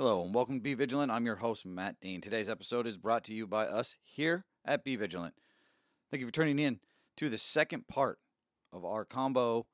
Hello 0.00 0.22
and 0.22 0.34
welcome 0.34 0.54
to 0.54 0.62
Be 0.62 0.72
Vigilant. 0.72 1.12
I'm 1.12 1.26
your 1.26 1.36
host, 1.36 1.66
Matt 1.66 2.00
Dean. 2.00 2.22
Today's 2.22 2.48
episode 2.48 2.86
is 2.86 2.96
brought 2.96 3.22
to 3.24 3.34
you 3.34 3.46
by 3.46 3.66
us 3.66 3.98
here 4.02 4.46
at 4.64 4.82
Be 4.82 4.96
Vigilant. 4.96 5.34
Thank 6.10 6.22
you 6.22 6.26
for 6.26 6.32
tuning 6.32 6.58
in 6.58 6.80
to 7.18 7.28
the 7.28 7.36
second 7.36 7.86
part 7.86 8.18
of 8.72 8.82
our 8.82 9.04
combo 9.04 9.66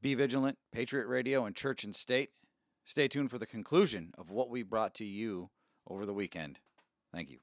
Be 0.00 0.14
Vigilant, 0.14 0.56
Patriot 0.72 1.08
Radio, 1.08 1.44
and 1.44 1.54
Church 1.54 1.84
and 1.84 1.94
State. 1.94 2.30
Stay 2.86 3.06
tuned 3.06 3.30
for 3.30 3.36
the 3.36 3.44
conclusion 3.44 4.12
of 4.16 4.30
what 4.30 4.48
we 4.48 4.62
brought 4.62 4.94
to 4.94 5.04
you 5.04 5.50
over 5.86 6.06
the 6.06 6.14
weekend. 6.14 6.58
Thank 7.12 7.28
you. 7.28 7.36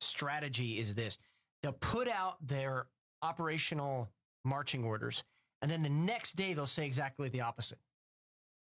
strategy 0.00 0.80
is 0.80 0.96
this 0.96 1.18
they'll 1.62 1.70
put 1.70 2.08
out 2.08 2.44
their 2.44 2.86
operational 3.22 4.10
marching 4.44 4.82
orders 4.82 5.22
and 5.62 5.70
then 5.70 5.84
the 5.84 5.88
next 5.88 6.34
day 6.34 6.52
they'll 6.52 6.66
say 6.66 6.84
exactly 6.84 7.28
the 7.28 7.40
opposite 7.42 7.78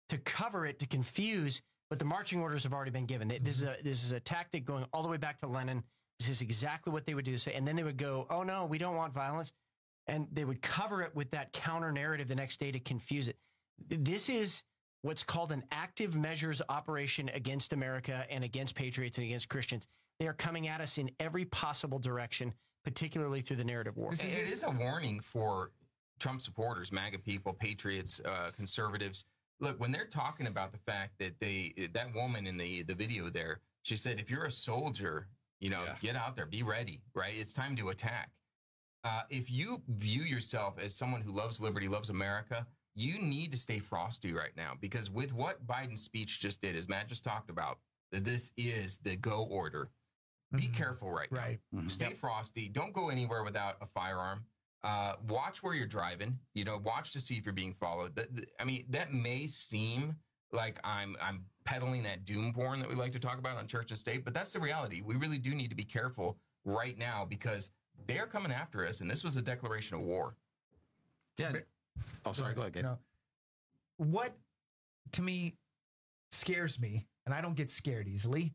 to 0.10 0.18
cover 0.20 0.66
it 0.66 0.80
to 0.80 0.88
confuse 0.88 1.62
but 1.90 2.00
the 2.00 2.06
marching 2.06 2.42
orders 2.42 2.64
have 2.64 2.74
already 2.74 2.92
been 2.92 3.06
given. 3.06 3.28
This 3.42 3.58
is 3.58 3.64
a 3.64 3.78
this 3.84 4.04
is 4.04 4.12
a 4.12 4.20
tactic 4.20 4.66
going 4.66 4.86
all 4.94 5.04
the 5.04 5.10
way 5.10 5.18
back 5.18 5.40
to 5.40 5.48
lenin. 5.48 5.84
This 6.20 6.30
is 6.30 6.42
exactly 6.42 6.92
what 6.92 7.06
they 7.06 7.14
would 7.14 7.26
do. 7.26 7.38
Say 7.38 7.54
and 7.54 7.68
then 7.68 7.76
they 7.76 7.84
would 7.84 7.98
go 7.98 8.28
oh 8.30 8.44
no 8.44 8.66
we 8.66 8.78
don't 8.78 8.96
want 8.96 9.14
violence. 9.14 9.54
And 10.08 10.28
they 10.32 10.46
would 10.46 10.62
cover 10.62 11.02
it 11.02 11.14
with 11.16 11.30
that 11.32 11.52
counter 11.52 11.92
narrative 11.92 12.28
the 12.30 12.36
next 12.36 12.60
day 12.60 12.72
to 12.72 12.80
confuse 12.80 13.28
it. 13.28 13.38
This 13.90 14.30
is 14.30 14.64
what's 15.02 15.24
called 15.24 15.52
an 15.52 15.64
active 15.72 16.16
measures 16.16 16.62
operation 16.70 17.30
against 17.30 17.72
america 17.72 18.26
and 18.30 18.44
against 18.44 18.76
patriots 18.76 19.18
and 19.18 19.26
against 19.26 19.48
christians. 19.50 19.88
They 20.20 20.28
are 20.28 20.34
coming 20.34 20.68
at 20.68 20.82
us 20.82 20.98
in 20.98 21.12
every 21.20 21.46
possible 21.46 22.00
direction, 22.00 22.52
particularly 22.84 23.42
through 23.42 23.58
the 23.58 23.64
narrative 23.64 23.96
war. 23.96 24.12
This 24.12 24.24
is, 24.24 24.36
it 24.36 24.48
is 24.48 24.64
a 24.64 24.72
warning 24.72 25.20
for 25.20 25.70
Trump 26.20 26.42
supporters, 26.42 26.92
MAGA 26.92 27.20
people, 27.20 27.54
patriots, 27.54 28.20
uh, 28.26 28.50
conservatives. 28.56 29.26
Look, 29.60 29.80
when 29.80 29.92
they're 29.92 30.06
talking 30.06 30.48
about 30.48 30.72
the 30.72 30.78
fact 30.78 31.14
that 31.20 31.40
they 31.40 31.90
that 31.94 32.14
woman 32.14 32.46
in 32.48 32.58
the 32.58 32.84
the 32.84 32.94
video 32.94 33.30
there, 33.30 33.62
she 33.84 33.96
said, 33.96 34.20
if 34.20 34.30
you're 34.30 34.46
a 34.46 34.52
soldier, 34.52 35.28
you 35.60 35.70
know, 35.70 35.84
Yeah. 35.84 35.96
get 36.02 36.16
out 36.16 36.36
there, 36.36 36.46
be 36.46 36.64
ready, 36.64 37.02
right? 37.16 37.36
It's 37.36 37.54
time 37.54 37.76
to 37.78 37.90
attack. 37.90 38.30
Uh, 39.04 39.24
if 39.30 39.50
you 39.50 39.82
view 39.88 40.24
yourself 40.24 40.78
as 40.80 40.94
someone 40.96 41.22
who 41.22 41.32
loves 41.32 41.60
liberty, 41.62 41.88
loves 41.88 42.10
America, 42.10 42.68
you 42.94 43.18
need 43.20 43.52
to 43.52 43.58
stay 43.58 43.80
frosty 43.80 44.34
right 44.34 44.56
now 44.56 44.74
because 44.80 45.10
with 45.10 45.34
what 45.34 45.66
Biden's 45.66 46.02
speech 46.04 46.40
just 46.40 46.62
did, 46.62 46.76
as 46.76 46.88
Matt 46.90 47.08
just 47.08 47.24
talked 47.24 47.50
about, 47.50 47.80
that 48.12 48.24
this 48.24 48.52
is 48.58 48.98
the 49.00 49.16
go 49.16 49.44
order. 49.46 49.90
Be 50.52 50.68
Mhm. 50.68 50.74
careful 50.76 51.12
right 51.12 51.32
now. 51.32 51.38
Right. 51.40 51.60
Mhm. 51.74 51.92
Stay 51.92 52.14
frosty. 52.14 52.70
Don't 52.70 52.94
go 52.94 53.10
anywhere 53.10 53.44
without 53.44 53.78
a 53.82 53.86
firearm. 53.88 54.46
Uh, 54.84 55.14
watch 55.28 55.64
where 55.64 55.74
you're 55.74 55.88
driving. 55.88 56.38
You 56.54 56.64
know, 56.66 56.80
watch 56.84 57.12
to 57.12 57.20
see 57.20 57.36
if 57.36 57.46
you're 57.46 57.54
being 57.54 57.74
followed. 57.80 58.16
That, 58.16 58.34
that- 58.36 58.50
I 58.60 58.64
mean, 58.64 58.86
that 58.90 59.14
may 59.14 59.48
seem 59.48 60.16
like 60.54 60.80
I'm 60.84 61.16
I'm 61.22 61.44
peddling 61.66 62.04
that 62.04 62.24
doom 62.26 62.54
porn 62.54 62.80
that 62.80 62.88
we 62.88 62.96
like 62.96 63.12
to 63.12 63.20
talk 63.20 63.38
about 63.38 63.58
on 63.58 63.68
church 63.68 63.92
and 63.92 63.98
state, 63.98 64.24
but 64.24 64.34
that's 64.34 64.54
the 64.54 64.60
reality. 64.60 65.02
We 65.06 65.16
really 65.16 65.38
do 65.40 65.54
need 65.54 65.70
to 65.70 65.76
be 65.76 65.84
careful 65.84 66.38
right 66.64 66.98
now 66.98 67.26
because 67.28 67.72
they're 68.08 68.28
coming 68.28 68.52
after 68.52 68.86
us, 68.88 69.02
and 69.02 69.10
this 69.12 69.24
was 69.24 69.36
a 69.36 69.42
declaration 69.42 69.96
of 69.98 70.02
war. 70.04 70.36
Yeah. 71.38 71.52
Oh, 72.26 72.32
sorry. 72.32 72.54
Go 72.54 72.62
ahead, 72.62 72.74
Gabe. 72.74 72.84
No. 72.84 72.98
What 73.98 74.34
to 75.14 75.22
me 75.22 75.56
scares 76.32 76.80
me, 76.80 77.08
and 77.26 77.34
I 77.34 77.42
don't 77.42 77.56
get 77.56 77.70
scared 77.70 78.08
easily, 78.08 78.54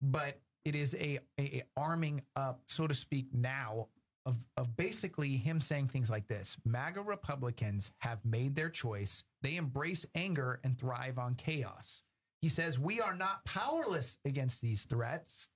but 0.00 0.40
it 0.64 0.74
is 0.74 0.94
a, 0.94 1.18
a, 1.38 1.42
a 1.42 1.62
arming 1.76 2.22
up, 2.36 2.62
so 2.66 2.86
to 2.86 2.94
speak, 2.94 3.26
now 3.32 3.88
of 4.26 4.36
of 4.56 4.76
basically 4.76 5.36
him 5.36 5.60
saying 5.60 5.88
things 5.88 6.10
like 6.10 6.26
this: 6.28 6.56
MAGA 6.64 7.02
Republicans 7.02 7.90
have 7.98 8.24
made 8.24 8.54
their 8.54 8.70
choice. 8.70 9.24
They 9.42 9.56
embrace 9.56 10.06
anger 10.14 10.60
and 10.64 10.78
thrive 10.78 11.18
on 11.18 11.34
chaos. 11.34 12.02
He 12.40 12.48
says 12.48 12.78
we 12.78 13.00
are 13.00 13.14
not 13.14 13.44
powerless 13.44 14.18
against 14.24 14.60
these 14.60 14.84
threats. 14.84 15.48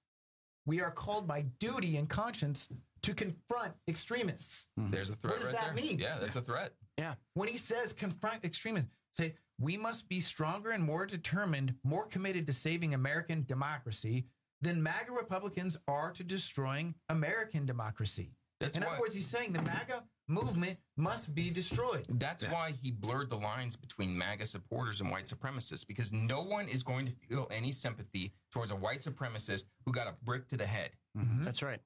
We 0.67 0.81
are 0.81 0.91
called 0.91 1.29
by 1.29 1.43
duty 1.61 1.97
and 1.97 2.09
conscience 2.09 2.69
to 3.03 3.15
confront 3.15 3.73
extremists. 3.89 4.67
Mm-hmm. 4.79 4.91
There's 4.91 5.11
a 5.11 5.15
threat 5.15 5.35
What 5.35 5.39
does 5.41 5.49
right 5.53 5.57
that 5.57 5.75
there. 5.77 5.85
mean? 5.85 5.99
Yeah, 5.99 6.19
that's 6.19 6.37
a 6.37 6.41
threat. 6.41 6.73
Yeah. 6.99 7.15
When 7.35 7.49
he 7.49 7.57
says 7.57 7.93
confront 7.93 8.45
extremists, 8.45 8.91
say 9.13 9.35
we 9.61 9.77
must 9.77 10.09
be 10.09 10.21
stronger 10.21 10.71
and 10.71 10.83
more 10.83 11.07
determined, 11.07 11.75
more 11.85 12.07
committed 12.07 12.47
to 12.49 12.53
saving 12.53 12.95
American 12.95 13.45
democracy 13.47 14.27
than 14.61 14.83
MAGA 14.83 15.13
Republicans 15.13 15.77
are 15.87 16.11
to 16.13 16.25
destroying 16.25 16.95
American 17.09 17.65
democracy. 17.65 18.33
That's 18.61 18.77
In 18.77 18.83
why. 18.85 18.93
other 18.93 19.01
words, 19.01 19.15
he's 19.15 19.27
saying 19.27 19.53
the 19.53 19.63
MAGA 19.63 20.03
movement 20.29 20.79
must 20.97 21.35
be 21.35 21.51
destroyed. 21.51 22.07
That's 22.09 22.43
Yeah. 22.43 22.53
why 22.53 22.73
he 22.73 22.91
blurred 22.91 23.29
the 23.31 23.37
lines 23.37 23.77
between 23.77 24.17
MAGA 24.17 24.47
supporters 24.47 25.01
and 25.01 25.11
white 25.11 25.27
supremacists 25.27 25.87
because 25.87 26.13
no 26.13 26.43
one 26.43 26.69
is 26.69 26.83
going 26.83 27.07
to 27.07 27.13
feel 27.29 27.47
any 27.51 27.71
sympathy 27.71 28.33
towards 28.51 28.71
a 28.71 28.77
white 28.77 28.99
supremacist 28.99 29.67
who 29.85 29.93
got 29.93 30.07
a 30.07 30.13
brick 30.25 30.49
to 30.49 30.57
the 30.57 30.67
head. 30.67 30.97
Mhm. 31.17 31.45
That's 31.45 31.63
right. 31.63 31.81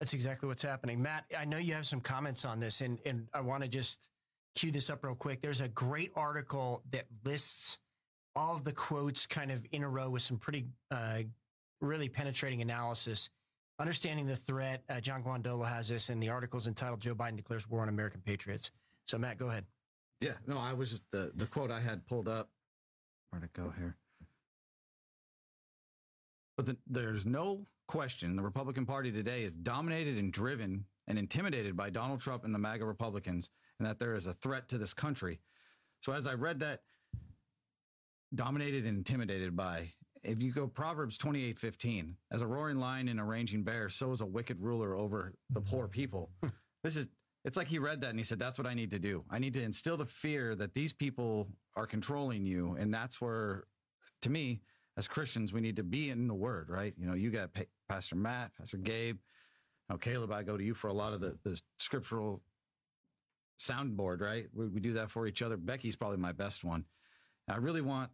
That's 0.00 0.12
exactly 0.12 0.48
what's 0.48 0.62
happening. 0.62 1.00
Matt, 1.00 1.24
I 1.36 1.44
know 1.44 1.56
you 1.56 1.72
have 1.74 1.86
some 1.86 2.00
comments 2.00 2.44
on 2.44 2.58
this, 2.60 2.80
and, 2.80 3.00
and 3.06 3.28
I 3.32 3.40
want 3.40 3.62
to 3.62 3.68
just 3.68 4.10
cue 4.56 4.70
this 4.72 4.90
up 4.90 5.04
real 5.04 5.14
quick. 5.14 5.40
There's 5.40 5.60
a 5.60 5.68
great 5.68 6.12
article 6.16 6.82
that 6.90 7.06
lists 7.24 7.78
all 8.34 8.54
of 8.54 8.64
the 8.64 8.72
quotes 8.72 9.24
kind 9.26 9.50
of 9.50 9.64
in 9.72 9.82
a 9.82 9.88
row 9.88 10.10
with 10.10 10.22
some 10.22 10.36
pretty, 10.38 10.66
uh, 10.90 11.22
really 11.80 12.08
penetrating 12.08 12.60
analysis. 12.60 13.30
Understanding 13.78 14.26
the 14.26 14.36
threat, 14.36 14.82
uh, 14.88 15.00
John 15.00 15.22
Guandolo 15.22 15.68
has 15.68 15.88
this, 15.88 16.08
and 16.08 16.22
the 16.22 16.30
article's 16.30 16.66
entitled 16.66 17.00
Joe 17.00 17.14
Biden 17.14 17.36
Declares 17.36 17.68
War 17.68 17.82
on 17.82 17.88
American 17.88 18.22
Patriots. 18.22 18.70
So, 19.06 19.18
Matt, 19.18 19.38
go 19.38 19.48
ahead. 19.48 19.64
Yeah. 20.20 20.32
No, 20.46 20.58
I 20.58 20.72
was 20.72 20.90
just 20.90 21.02
the 21.12 21.30
the 21.34 21.46
quote 21.46 21.70
I 21.70 21.80
had 21.80 22.06
pulled 22.06 22.26
up. 22.26 22.48
Where'd 23.30 23.44
it 23.44 23.52
go 23.52 23.72
here? 23.76 23.96
But 26.56 26.66
the, 26.66 26.76
there's 26.86 27.26
no 27.26 27.66
question 27.86 28.34
the 28.34 28.42
Republican 28.42 28.86
Party 28.86 29.12
today 29.12 29.44
is 29.44 29.54
dominated 29.54 30.16
and 30.16 30.32
driven 30.32 30.84
and 31.06 31.18
intimidated 31.18 31.76
by 31.76 31.90
Donald 31.90 32.20
Trump 32.20 32.44
and 32.44 32.54
the 32.54 32.58
MAGA 32.58 32.84
Republicans, 32.84 33.50
and 33.78 33.86
that 33.86 33.98
there 33.98 34.14
is 34.14 34.26
a 34.26 34.32
threat 34.32 34.68
to 34.70 34.78
this 34.78 34.94
country. 34.94 35.38
So 36.00 36.12
as 36.12 36.26
I 36.26 36.34
read 36.34 36.60
that, 36.60 36.80
dominated 38.34 38.86
and 38.86 38.98
intimidated 38.98 39.54
by, 39.54 39.92
if 40.26 40.42
you 40.42 40.52
go 40.52 40.66
Proverbs 40.66 41.16
28 41.16 41.58
15, 41.58 42.16
as 42.32 42.42
a 42.42 42.46
roaring 42.46 42.78
lion 42.78 43.08
and 43.08 43.20
a 43.20 43.24
raging 43.24 43.62
bear, 43.62 43.88
so 43.88 44.12
is 44.12 44.20
a 44.20 44.26
wicked 44.26 44.60
ruler 44.60 44.94
over 44.94 45.34
the 45.50 45.60
poor 45.60 45.84
mm-hmm. 45.84 45.92
people. 45.92 46.30
this 46.82 46.96
is 46.96 47.06
it's 47.46 47.56
like 47.56 47.68
he 47.68 47.78
read 47.78 48.00
that 48.00 48.10
and 48.10 48.18
he 48.18 48.24
said, 48.24 48.40
That's 48.40 48.58
what 48.58 48.66
I 48.66 48.74
need 48.74 48.90
to 48.90 48.98
do. 48.98 49.24
I 49.30 49.38
need 49.38 49.54
to 49.54 49.62
instill 49.62 49.96
the 49.96 50.04
fear 50.04 50.56
that 50.56 50.74
these 50.74 50.92
people 50.92 51.48
are 51.76 51.86
controlling 51.86 52.44
you. 52.44 52.76
And 52.78 52.92
that's 52.92 53.20
where, 53.20 53.64
to 54.22 54.30
me, 54.30 54.62
as 54.96 55.06
Christians, 55.06 55.52
we 55.52 55.60
need 55.60 55.76
to 55.76 55.84
be 55.84 56.10
in 56.10 56.26
the 56.26 56.34
word, 56.34 56.68
right? 56.68 56.92
You 56.98 57.06
know, 57.06 57.14
you 57.14 57.30
got 57.30 57.54
Pa- 57.54 57.62
Pastor 57.88 58.16
Matt, 58.16 58.50
Pastor 58.58 58.78
Gabe. 58.78 59.18
Now, 59.88 59.96
Caleb, 59.96 60.32
I 60.32 60.42
go 60.42 60.56
to 60.56 60.64
you 60.64 60.74
for 60.74 60.88
a 60.88 60.92
lot 60.92 61.12
of 61.12 61.20
the, 61.20 61.38
the 61.44 61.60
scriptural 61.78 62.42
soundboard, 63.60 64.20
right? 64.20 64.46
We, 64.52 64.66
we 64.66 64.80
do 64.80 64.94
that 64.94 65.12
for 65.12 65.28
each 65.28 65.40
other. 65.40 65.56
Becky's 65.56 65.94
probably 65.94 66.18
my 66.18 66.32
best 66.32 66.64
one. 66.64 66.84
I 67.48 67.58
really 67.58 67.80
want 67.80 68.10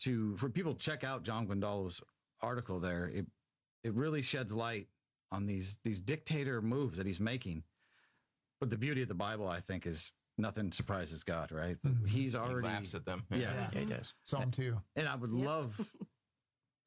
to, 0.00 0.36
for 0.36 0.48
people 0.48 0.72
to 0.74 0.78
check 0.78 1.04
out 1.04 1.22
John 1.22 1.46
Guandolo's 1.46 2.00
article 2.40 2.80
there. 2.80 3.06
It, 3.06 3.26
it 3.82 3.94
really 3.94 4.22
sheds 4.22 4.52
light 4.52 4.88
on 5.32 5.46
these, 5.46 5.78
these 5.84 6.00
dictator 6.00 6.60
moves 6.62 6.96
that 6.98 7.06
he's 7.06 7.20
making. 7.20 7.62
But 8.60 8.70
the 8.70 8.78
beauty 8.78 9.02
of 9.02 9.08
the 9.08 9.14
Bible, 9.14 9.48
I 9.48 9.60
think, 9.60 9.86
is 9.86 10.12
nothing 10.38 10.72
surprises 10.72 11.22
God, 11.22 11.52
right? 11.52 11.76
Mhm. 11.86 12.06
He's 12.08 12.32
He 12.32 12.38
already 12.38 12.66
laughs 12.66 12.94
at 12.94 13.04
them. 13.04 13.24
Yeah. 13.30 13.68
Yeah, 13.72 13.80
he 13.80 13.84
does. 13.86 14.14
Psalm 14.22 14.50
2. 14.50 14.76
and 14.96 15.08
I 15.08 15.14
would 15.16 15.32
Yeah. 15.32 15.46
love 15.46 15.80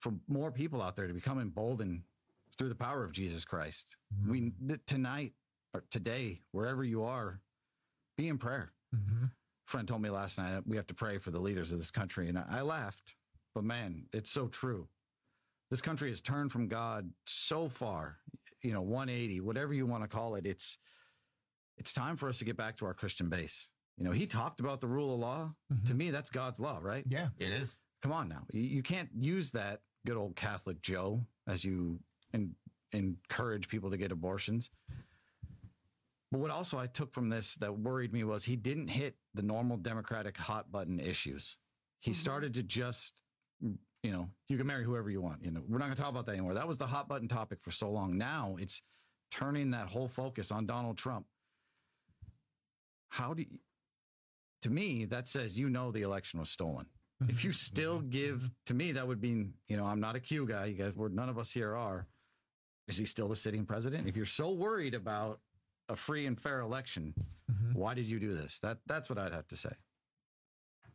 for 0.01 0.13
more 0.28 0.51
people 0.51 0.81
out 0.81 0.95
there 0.95 1.07
to 1.07 1.13
become 1.13 1.39
emboldened 1.39 2.01
through 2.57 2.69
the 2.69 2.75
power 2.75 3.03
of 3.03 3.12
Jesus 3.12 3.45
Christ. 3.45 3.95
We 4.28 4.51
th- 4.68 4.79
tonight 4.85 5.34
or 5.74 5.84
today, 5.91 6.41
wherever 6.51 6.84
you 6.84 7.03
are, 7.03 7.39
be 8.18 8.28
in 8.29 8.38
prayer. 8.38 8.72
Mhm. 8.95 9.31
Friend 9.67 9.88
told 9.88 10.01
me 10.01 10.09
last 10.09 10.38
night 10.38 10.61
we 10.66 10.78
have 10.78 10.88
to 10.88 10.94
pray 10.94 11.17
for 11.17 11.31
the 11.31 11.39
leaders 11.39 11.72
of 11.72 11.78
this 11.78 11.91
country, 11.91 12.29
and 12.29 12.38
I, 12.38 12.45
I 12.50 12.61
laughed. 12.61 13.16
But 13.53 13.63
man, 13.63 14.06
it's 14.13 14.31
so 14.31 14.47
true. 14.47 14.88
This 15.69 15.81
country 15.81 16.09
has 16.09 16.21
turned 16.21 16.51
from 16.51 16.68
God 16.68 17.09
so 17.25 17.69
far. 17.69 18.18
You 18.63 18.74
know, 18.74 18.81
180, 18.81 19.41
whatever 19.41 19.74
you 19.74 19.86
want 19.86 20.03
to 20.03 20.07
call 20.07 20.36
it. 20.36 20.45
It's 20.45 20.77
it's 21.77 21.94
time 21.94 22.18
for 22.18 22.27
us 22.27 22.39
to 22.39 22.45
get 22.45 22.57
back 22.57 22.77
to 22.77 22.86
our 22.86 22.94
Christian 22.94 23.30
base. 23.30 23.69
You 23.97 24.06
know, 24.06 24.12
he 24.12 24.25
talked 24.25 24.59
about 24.59 24.81
the 24.81 24.88
rule 24.88 25.13
of 25.13 25.19
law. 25.19 25.53
Mm-hmm. 25.71 25.88
To 25.88 25.94
me, 25.94 26.12
that's 26.12 26.30
God's 26.30 26.59
law, 26.59 26.80
right? 26.81 27.03
Yeah. 27.07 27.30
It 27.39 27.50
is. 27.50 27.77
Come 28.01 28.12
on 28.12 28.27
now. 28.27 28.44
You, 28.51 28.62
you 28.62 28.83
can't 28.83 29.09
use 29.13 29.51
that 29.51 29.81
good 30.06 30.18
old 30.18 30.36
Catholic 30.36 30.81
Joe 30.81 31.21
as 31.47 31.63
you 31.63 32.00
en- 32.33 32.56
encourage 32.94 33.68
people 33.68 33.91
to 33.91 33.97
get 33.97 34.12
abortions. 34.12 34.69
But 36.31 36.39
what 36.39 36.51
also 36.51 36.77
I 36.77 36.88
took 36.88 37.13
from 37.13 37.29
this 37.29 37.56
that 37.56 37.77
worried 37.77 38.12
me 38.12 38.24
was 38.24 38.44
he 38.44 38.56
didn't 38.56 38.89
hit 38.89 39.15
the 39.33 39.41
normal 39.41 39.77
Democratic 39.77 40.35
hot 40.38 40.71
button 40.71 41.00
issues. 41.00 41.57
He 42.01 42.12
mm-hmm. 42.12 42.19
started 42.19 42.53
to 42.56 42.63
just, 42.63 43.13
you 43.62 44.12
know, 44.12 44.29
you 44.50 44.57
can 44.57 44.68
marry 44.68 44.83
whoever 44.83 45.09
you 45.09 45.21
want. 45.21 45.44
You 45.44 45.51
know, 45.51 45.62
we're 45.68 45.77
not 45.77 45.85
going 45.85 45.95
to 45.95 46.01
talk 46.01 46.12
about 46.12 46.25
that 46.25 46.33
anymore. 46.33 46.53
That 46.53 46.68
was 46.68 46.77
the 46.77 46.88
hot 46.88 47.07
button 47.07 47.27
topic 47.27 47.59
for 47.62 47.71
so 47.71 47.89
long. 47.89 48.18
Now 48.18 48.57
it's 48.59 48.81
turning 49.31 49.71
that 49.71 49.88
whole 49.88 50.07
focus 50.07 50.51
on 50.51 50.65
Donald 50.65 50.97
Trump. 50.97 51.25
How 53.09 53.33
do 53.33 53.44
you, 53.44 53.59
to 54.63 54.69
me, 54.69 55.06
that 55.06 55.27
says 55.27 55.57
you 55.57 55.69
know 55.69 55.91
the 55.91 56.01
election 56.01 56.39
was 56.39 56.50
stolen. 56.50 56.88
Mm-hmm. 57.24 57.31
If 57.31 57.45
you 57.45 57.53
still 57.53 58.00
mm-hmm. 58.00 58.09
give 58.09 58.51
to 58.65 58.74
me, 58.74 58.91
that 58.91 59.07
would 59.07 59.21
mean, 59.21 59.53
you 59.69 59.77
know, 59.77 59.85
I'm 59.85 60.01
not 60.01 60.15
a 60.18 60.19
Q 60.19 60.45
guy. 60.45 60.65
You 60.65 60.74
guys 60.74 60.94
were 60.94 61.09
none 61.09 61.29
of 61.29 61.39
us 61.39 61.51
here 61.51 61.75
are. 61.75 62.06
Is 62.88 62.97
he 62.97 63.06
still 63.06 63.27
the 63.27 63.35
sitting 63.35 63.65
president? 63.65 64.07
If 64.07 64.15
you're 64.15 64.25
so 64.25 64.51
worried 64.51 64.94
about 64.94 65.39
a 65.89 65.95
free 65.95 66.25
and 66.25 66.39
fair 66.39 66.60
election, 66.62 67.13
Mhm. 67.51 67.74
why 67.74 67.94
did 67.94 68.06
you 68.06 68.19
do 68.19 68.36
this? 68.36 68.60
That 68.60 68.80
that's 68.86 69.10
what 69.10 69.18
I'd 69.18 69.34
have 69.34 69.48
to 69.48 69.57
say. 69.57 69.74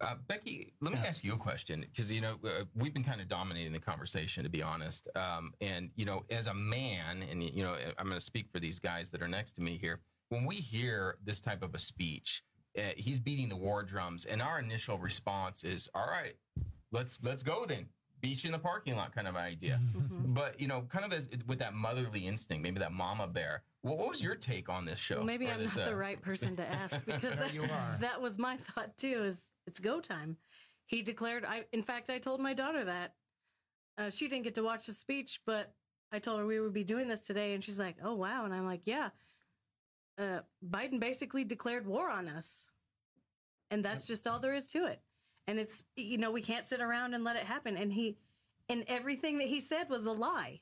Uh, 0.01 0.17
Becky, 0.27 0.75
let 0.81 0.93
me 0.93 0.99
Yeah. 0.99 1.07
ask 1.07 1.23
you 1.23 1.35
a 1.35 1.39
question 1.39 1.83
because 1.83 2.11
you 2.11 2.21
know 2.21 2.39
uh, 2.45 2.65
we've 2.75 2.93
been 2.93 3.05
kind 3.05 3.21
of 3.21 3.29
dominating 3.29 3.73
the 3.73 3.79
conversation, 3.79 4.43
to 4.43 4.51
be 4.51 4.63
honest. 4.63 5.09
Um, 5.17 5.55
and 5.61 5.91
you 5.95 6.05
know, 6.05 6.25
as 6.31 6.47
a 6.49 6.55
man, 6.55 7.23
and 7.23 7.43
you 7.43 7.63
know, 7.63 7.75
I'm 7.99 8.07
going 8.07 8.19
to 8.19 8.21
speak 8.21 8.51
for 8.51 8.59
these 8.59 8.79
guys 8.81 9.11
that 9.11 9.23
are 9.23 9.29
next 9.29 9.53
to 9.55 9.63
me 9.63 9.77
here. 9.79 10.01
When 10.31 10.45
we 10.45 10.57
hear 10.57 11.19
this 11.23 11.41
type 11.41 11.63
of 11.63 11.75
a 11.75 11.79
speech, 11.79 12.43
uh, 12.77 12.93
he's 12.97 13.21
beating 13.21 13.49
the 13.49 13.57
war 13.57 13.83
drums, 13.83 14.25
and 14.25 14.43
our 14.43 14.59
initial 14.59 14.99
response 14.99 15.63
is, 15.63 15.89
"All 15.95 16.07
right, 16.09 16.35
let's 16.91 17.23
let's 17.23 17.43
go 17.43 17.65
then." 17.65 17.89
Beach 18.23 18.45
in 18.45 18.53
the 18.53 18.59
parking 18.59 18.95
lot, 18.95 19.13
kind 19.13 19.27
of 19.27 19.35
idea. 19.35 19.81
Mhm. 19.97 20.33
But 20.33 20.61
you 20.61 20.69
know, 20.69 20.83
kind 20.83 21.05
of 21.05 21.13
as 21.13 21.29
with 21.49 21.59
that 21.59 21.75
motherly 21.75 22.29
instinct, 22.29 22.63
maybe 22.63 22.79
that 22.79 22.93
mama 22.93 23.27
bear. 23.27 23.65
What, 23.81 23.99
what 23.99 24.09
was 24.09 24.23
your 24.23 24.37
take 24.37 24.69
on 24.69 24.85
this 24.85 25.01
show? 25.01 25.17
Well, 25.17 25.27
maybe 25.27 25.49
I'm 25.49 25.59
this, 25.59 25.75
not 25.77 25.89
uh, 25.89 25.91
the 25.91 25.97
right 25.97 26.23
person 26.23 26.55
to 26.57 26.63
ask 26.63 27.05
because 27.05 27.35
that's, 27.35 27.53
you 27.53 27.65
are. 27.65 27.99
that 28.01 28.23
was 28.23 28.39
my 28.39 28.57
thought 28.59 28.97
too. 28.97 29.25
Is 29.25 29.43
it's 29.67 29.81
go 29.81 30.01
time? 30.01 30.37
He 30.87 31.03
declared. 31.03 31.45
I 31.45 31.65
in 31.73 31.83
fact 31.83 32.11
I 32.11 32.19
told 32.19 32.41
my 32.41 32.55
daughter 32.55 32.85
that. 32.85 33.15
Uh, 33.99 34.09
she 34.09 34.29
didn't 34.29 34.45
get 34.45 34.55
to 34.55 34.63
watch 34.63 34.87
the 34.87 34.93
speech, 34.93 35.41
but 35.45 35.75
I 36.13 36.21
told 36.21 36.39
her 36.39 36.47
we 36.47 36.61
would 36.61 36.73
be 36.73 36.85
doing 36.85 37.09
this 37.09 37.21
today, 37.21 37.55
and 37.55 37.63
she's 37.63 37.79
like, 37.79 37.97
"Oh 38.05 38.15
wow!" 38.15 38.45
And 38.45 38.55
I'm 38.55 38.65
like, 38.67 38.83
"Yeah." 38.85 39.11
Uh, 40.17 40.41
Biden 40.65 41.01
basically 41.01 41.43
declared 41.43 41.87
war 41.87 42.09
on 42.09 42.29
us, 42.29 42.67
and 43.71 43.85
that's 43.85 44.07
just 44.07 44.29
all 44.29 44.39
there 44.39 44.55
is 44.55 44.69
to 44.69 44.87
it. 44.87 45.01
And 45.47 45.59
it's 45.59 45.85
you 45.97 46.19
know 46.19 46.31
we 46.31 46.41
can't 46.43 46.65
sit 46.65 46.81
around 46.81 47.15
and 47.15 47.25
let 47.25 47.37
it 47.37 47.45
happen. 47.45 47.77
And 47.77 47.93
he, 47.93 48.17
and 48.69 48.85
everything 48.87 49.39
that 49.39 49.49
he 49.49 49.61
said 49.61 49.89
was 49.91 50.05
a 50.07 50.13
lie. 50.13 50.61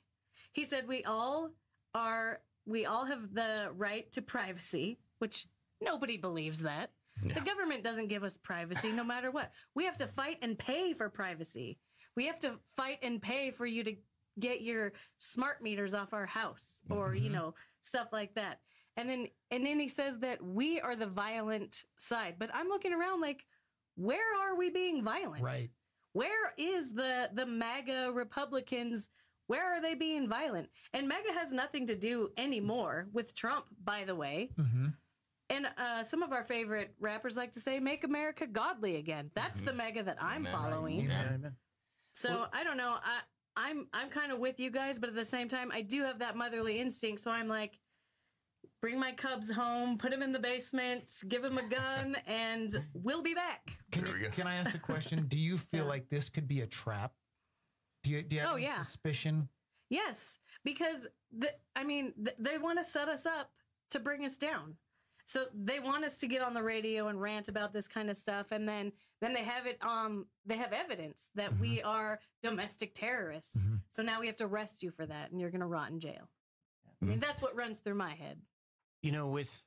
He 0.52 0.64
said 0.64 0.88
we 0.88 1.04
all 1.04 1.50
are 1.94 2.40
we 2.66 2.86
all 2.86 3.04
have 3.04 3.34
the 3.34 3.70
right 3.76 4.10
to 4.12 4.22
privacy, 4.22 4.98
which 5.18 5.46
nobody 5.80 6.16
believes 6.16 6.60
that. 6.60 6.90
The 7.22 7.40
government 7.40 7.84
doesn't 7.84 8.08
give 8.08 8.24
us 8.24 8.38
privacy 8.38 8.92
no 8.92 9.04
matter 9.04 9.30
what. 9.30 9.52
We 9.74 9.84
have 9.84 9.96
to 9.98 10.06
fight 10.06 10.38
and 10.40 10.58
pay 10.58 10.94
for 10.94 11.10
privacy. 11.10 11.78
We 12.16 12.26
have 12.26 12.38
to 12.40 12.52
fight 12.76 12.98
and 13.02 13.20
pay 13.20 13.50
for 13.50 13.66
you 13.66 13.84
to 13.84 13.94
get 14.38 14.62
your 14.62 14.92
smart 15.18 15.62
meters 15.62 15.92
off 15.92 16.14
our 16.14 16.24
house 16.24 16.80
or, 16.88 17.14
you 17.14 17.28
Mhm. 17.28 17.32
know, 17.34 17.54
stuff 17.82 18.08
like 18.12 18.34
that. 18.34 18.60
And 18.96 19.08
then 19.10 19.28
and 19.50 19.66
then 19.66 19.78
he 19.78 19.88
says 19.88 20.18
that 20.20 20.42
we 20.42 20.80
are 20.80 20.96
the 20.96 21.06
violent 21.06 21.84
side. 21.96 22.36
But 22.38 22.54
I'm 22.54 22.68
looking 22.68 22.92
around 22.94 23.20
like 23.20 23.44
where 24.00 24.34
are 24.40 24.56
we 24.56 24.70
being 24.70 25.02
violent? 25.04 25.42
Right. 25.42 25.70
Where 26.12 26.52
is 26.56 26.92
the 26.92 27.30
the 27.34 27.46
MAGA 27.46 28.12
Republicans? 28.12 29.08
Where 29.46 29.66
are 29.76 29.80
they 29.80 29.94
being 29.94 30.28
violent? 30.28 30.68
And 30.92 31.08
MAGA 31.08 31.32
has 31.32 31.52
nothing 31.52 31.86
to 31.88 31.96
do 31.96 32.30
anymore 32.36 33.08
with 33.12 33.34
Trump, 33.34 33.66
by 33.84 34.04
the 34.04 34.14
way. 34.14 34.50
hmm 34.56 34.86
And 35.48 35.66
uh, 35.76 36.04
some 36.04 36.22
of 36.22 36.32
our 36.32 36.44
favorite 36.44 36.94
rappers 37.00 37.36
like 37.36 37.52
to 37.52 37.60
say, 37.60 37.80
"Make 37.80 38.04
America 38.04 38.46
godly 38.46 38.96
again." 38.96 39.30
That's 39.34 39.60
the 39.60 39.72
MAGA 39.72 40.04
that 40.04 40.18
I'm 40.20 40.46
Amen. 40.46 40.52
following. 40.52 41.00
Amen. 41.00 41.56
So 42.14 42.46
I 42.52 42.64
don't 42.64 42.76
know. 42.76 42.96
I 43.02 43.20
I'm 43.56 43.88
I'm 43.92 44.08
kind 44.08 44.32
of 44.32 44.38
with 44.38 44.58
you 44.60 44.70
guys, 44.70 44.98
but 44.98 45.08
at 45.08 45.14
the 45.14 45.24
same 45.24 45.48
time, 45.48 45.70
I 45.72 45.82
do 45.82 46.02
have 46.02 46.18
that 46.20 46.36
motherly 46.36 46.80
instinct. 46.80 47.22
So 47.22 47.30
I'm 47.30 47.48
like, 47.48 47.78
bring 48.80 48.98
my 48.98 49.12
cubs 49.12 49.50
home, 49.50 49.98
put 49.98 50.10
them 50.10 50.22
in 50.22 50.32
the 50.32 50.38
basement, 50.38 51.12
give 51.28 51.42
them 51.42 51.58
a 51.58 51.68
gun, 51.68 52.16
and 52.26 52.86
we'll 52.94 53.22
be 53.22 53.34
back. 53.34 53.70
Can, 53.92 54.06
you- 54.06 54.30
can 54.30 54.46
I 54.46 54.54
ask 54.56 54.74
a 54.74 54.78
question? 54.78 55.26
Do 55.28 55.38
you 55.38 55.58
feel 55.58 55.84
Yeah. 55.84 55.90
like 55.90 56.08
this 56.08 56.28
could 56.28 56.48
be 56.48 56.62
a 56.62 56.66
trap? 56.66 57.12
Do 58.02 58.10
you, 58.10 58.22
do 58.22 58.36
you 58.36 58.42
have 58.42 58.52
Oh, 58.52 58.54
any 58.54 58.64
yeah. 58.64 58.82
suspicion? 58.82 59.48
Yes, 59.90 60.38
because 60.64 61.06
the, 61.36 61.50
I 61.76 61.84
mean, 61.84 62.14
th- 62.24 62.36
they 62.38 62.56
want 62.58 62.78
to 62.78 62.84
set 62.84 63.08
us 63.08 63.26
up 63.26 63.50
to 63.90 63.98
bring 64.00 64.24
us 64.24 64.38
down. 64.38 64.76
So 65.26 65.46
they 65.54 65.78
want 65.78 66.04
us 66.04 66.16
to 66.18 66.26
get 66.26 66.42
on 66.42 66.54
the 66.54 66.62
radio 66.62 67.06
and 67.08 67.20
rant 67.20 67.48
about 67.48 67.72
this 67.72 67.86
kind 67.86 68.10
of 68.10 68.16
stuff, 68.16 68.46
and 68.50 68.68
then 68.68 68.92
then 69.20 69.32
they 69.34 69.44
have 69.44 69.66
it. 69.66 69.78
Um, 69.80 70.26
they 70.46 70.56
have 70.56 70.72
evidence 70.72 71.28
that 71.36 71.56
we 71.60 71.82
are 71.82 72.18
domestic 72.42 72.94
terrorists. 72.94 73.56
Mhm. 73.58 73.80
So 73.90 74.02
now 74.02 74.18
we 74.18 74.26
have 74.26 74.36
to 74.38 74.44
arrest 74.46 74.82
you 74.82 74.90
for 74.90 75.06
that, 75.06 75.30
and 75.30 75.40
you're 75.40 75.50
going 75.50 75.60
to 75.60 75.66
rot 75.66 75.90
in 75.90 76.00
jail. 76.00 76.28
I 77.02 77.04
mean, 77.04 77.20
that's 77.20 77.40
what 77.42 77.54
runs 77.54 77.78
through 77.78 77.94
my 77.94 78.14
head. 78.14 78.40
You 79.02 79.12
know 79.12 79.26
with 79.26 79.62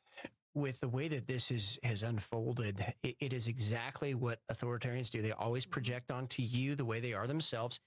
with 0.55 0.79
the 0.81 0.87
way 0.87 1.07
that 1.07 1.27
this 1.27 1.49
is 1.49 1.79
has 1.83 2.03
unfolded 2.03 2.93
it, 3.03 3.15
it 3.19 3.33
is 3.33 3.47
exactly 3.47 4.13
what 4.13 4.39
authoritarians 4.51 5.09
do. 5.09 5.21
They 5.21 5.31
always 5.31 5.63
mm-hmm. 5.63 5.71
project 5.71 6.11
onto 6.11 6.41
you 6.41 6.75
the 6.75 6.85
way 6.85 6.99
they 6.99 7.13
are 7.13 7.27
themselves. 7.27 7.79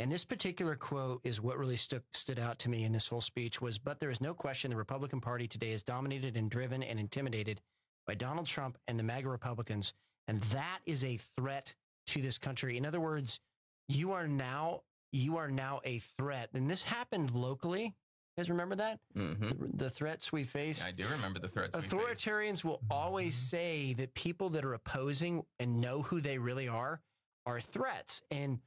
And 0.00 0.12
this 0.12 0.24
particular 0.24 0.76
quote 0.76 1.20
is 1.24 1.40
what 1.40 1.58
really 1.58 1.76
stood 1.76 2.02
stood 2.12 2.38
out 2.38 2.58
to 2.60 2.68
me 2.68 2.84
in 2.84 2.92
this 2.92 3.08
whole 3.08 3.20
speech 3.20 3.60
was 3.60 3.78
but 3.78 3.98
there 3.98 4.10
is 4.10 4.20
no 4.20 4.32
question 4.32 4.70
the 4.70 4.76
republican 4.76 5.20
party 5.20 5.48
today 5.48 5.72
is 5.72 5.82
dominated 5.82 6.36
and 6.36 6.50
driven 6.50 6.82
and 6.82 7.00
intimidated 7.00 7.60
by 8.06 8.14
donald 8.14 8.46
trump 8.46 8.78
and 8.86 8.98
the 8.98 9.02
maga 9.02 9.28
republicans. 9.28 9.92
And 10.28 10.40
that 10.42 10.80
is 10.84 11.04
a 11.04 11.16
threat 11.36 11.72
to 12.08 12.20
this 12.20 12.36
country. 12.38 12.76
In 12.76 12.86
other 12.86 13.00
words 13.00 13.40
you 13.88 14.12
are 14.12 14.28
now 14.28 14.82
you 15.10 15.36
are 15.36 15.50
now 15.50 15.80
a 15.84 16.00
threat. 16.00 16.50
And 16.52 16.70
this 16.70 16.82
happened 16.82 17.32
locally 17.32 17.94
guys 18.38 18.48
remember 18.48 18.76
that 18.76 19.00
Mhm. 19.16 19.58
the, 19.72 19.84
the 19.84 19.90
threats 19.90 20.30
we 20.32 20.44
face 20.44 20.84
I 20.84 20.92
do 20.92 21.06
remember 21.08 21.40
the 21.40 21.48
threats. 21.48 21.74
we 21.76 21.82
faced. 21.82 21.92
Authoritarians 21.94 22.62
will 22.64 22.80
always 22.88 23.34
Mhm. 23.36 23.50
say 23.50 23.94
that 23.94 24.14
people 24.14 24.48
that 24.50 24.64
are 24.64 24.74
opposing 24.74 25.44
and 25.58 25.80
know 25.80 26.02
who 26.02 26.20
they 26.20 26.38
really 26.38 26.68
are 26.68 27.02
are 27.46 27.60
threats. 27.60 28.22
And 28.30 28.60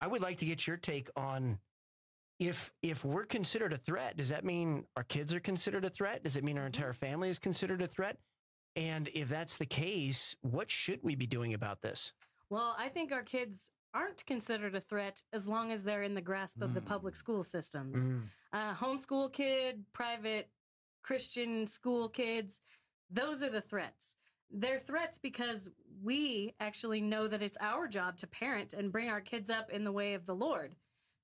I 0.00 0.06
would 0.06 0.22
like 0.22 0.38
to 0.38 0.46
get 0.46 0.66
your 0.66 0.78
take 0.78 1.10
on 1.14 1.60
if 2.38 2.72
if 2.82 3.04
we're 3.04 3.26
considered 3.26 3.74
a 3.74 3.76
threat, 3.76 4.16
does 4.16 4.30
that 4.30 4.44
mean 4.46 4.86
our 4.96 5.04
kids 5.04 5.34
are 5.34 5.40
considered 5.40 5.84
a 5.84 5.90
threat? 5.90 6.22
Does 6.24 6.36
it 6.36 6.42
mean 6.42 6.56
our 6.56 6.66
entire 6.66 6.94
family 6.94 7.28
is 7.28 7.38
considered 7.38 7.82
a 7.82 7.86
threat? 7.86 8.18
And 8.76 9.08
if 9.08 9.28
that's 9.28 9.58
the 9.58 9.66
case, 9.66 10.34
what 10.40 10.70
should 10.70 11.02
we 11.02 11.14
be 11.16 11.26
doing 11.26 11.52
about 11.52 11.82
this? 11.82 12.14
Well, 12.48 12.74
I 12.78 12.88
think 12.88 13.12
our 13.12 13.22
kids 13.22 13.70
aren't 13.94 14.24
considered 14.26 14.74
a 14.74 14.80
threat 14.80 15.22
as 15.32 15.46
long 15.46 15.72
as 15.72 15.82
they're 15.82 16.02
in 16.02 16.14
the 16.14 16.20
grasp 16.20 16.62
of 16.62 16.74
the 16.74 16.80
public 16.80 17.16
school 17.16 17.44
systems. 17.44 18.06
uh, 18.52 18.74
homeschool 18.74 19.32
kid, 19.32 19.84
private 19.92 20.48
Christian 21.02 21.66
school 21.66 22.08
kids, 22.08 22.60
those 23.10 23.42
are 23.42 23.50
the 23.50 23.60
threats. 23.60 24.16
They're 24.50 24.78
threats 24.78 25.18
because 25.18 25.70
we 26.02 26.54
actually 26.60 27.00
know 27.00 27.26
that 27.28 27.42
it's 27.42 27.58
our 27.60 27.88
job 27.88 28.16
to 28.18 28.26
parent 28.26 28.74
and 28.74 28.92
bring 28.92 29.08
our 29.08 29.20
kids 29.20 29.50
up 29.50 29.70
in 29.70 29.84
the 29.84 29.92
way 29.92 30.14
of 30.14 30.26
the 30.26 30.34
Lord. 30.34 30.74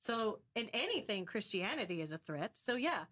So, 0.00 0.38
in 0.54 0.68
anything, 0.72 1.24
Christianity 1.24 2.00
is 2.00 2.12
a 2.12 2.18
threat. 2.18 2.56
So, 2.56 2.76
yeah, 2.76 3.04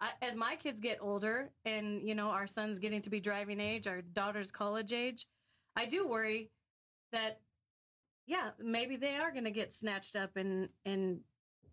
I, 0.00 0.10
as 0.22 0.34
my 0.34 0.56
kids 0.56 0.80
get 0.80 0.98
older 1.00 1.50
and, 1.64 2.08
you 2.08 2.14
know, 2.14 2.28
our 2.28 2.46
son's 2.46 2.78
getting 2.78 3.02
to 3.02 3.10
be 3.10 3.20
driving 3.20 3.60
age, 3.60 3.86
our 3.86 4.00
daughter's 4.00 4.50
college 4.50 4.92
age, 4.92 5.26
I 5.76 5.84
do 5.86 6.06
worry 6.06 6.50
that, 7.12 7.40
yeah, 8.30 8.50
maybe 8.60 8.94
they 8.96 9.16
are 9.16 9.32
going 9.32 9.44
to 9.44 9.50
get 9.50 9.74
snatched 9.74 10.14
up 10.14 10.36
and, 10.36 10.68
and 10.84 11.18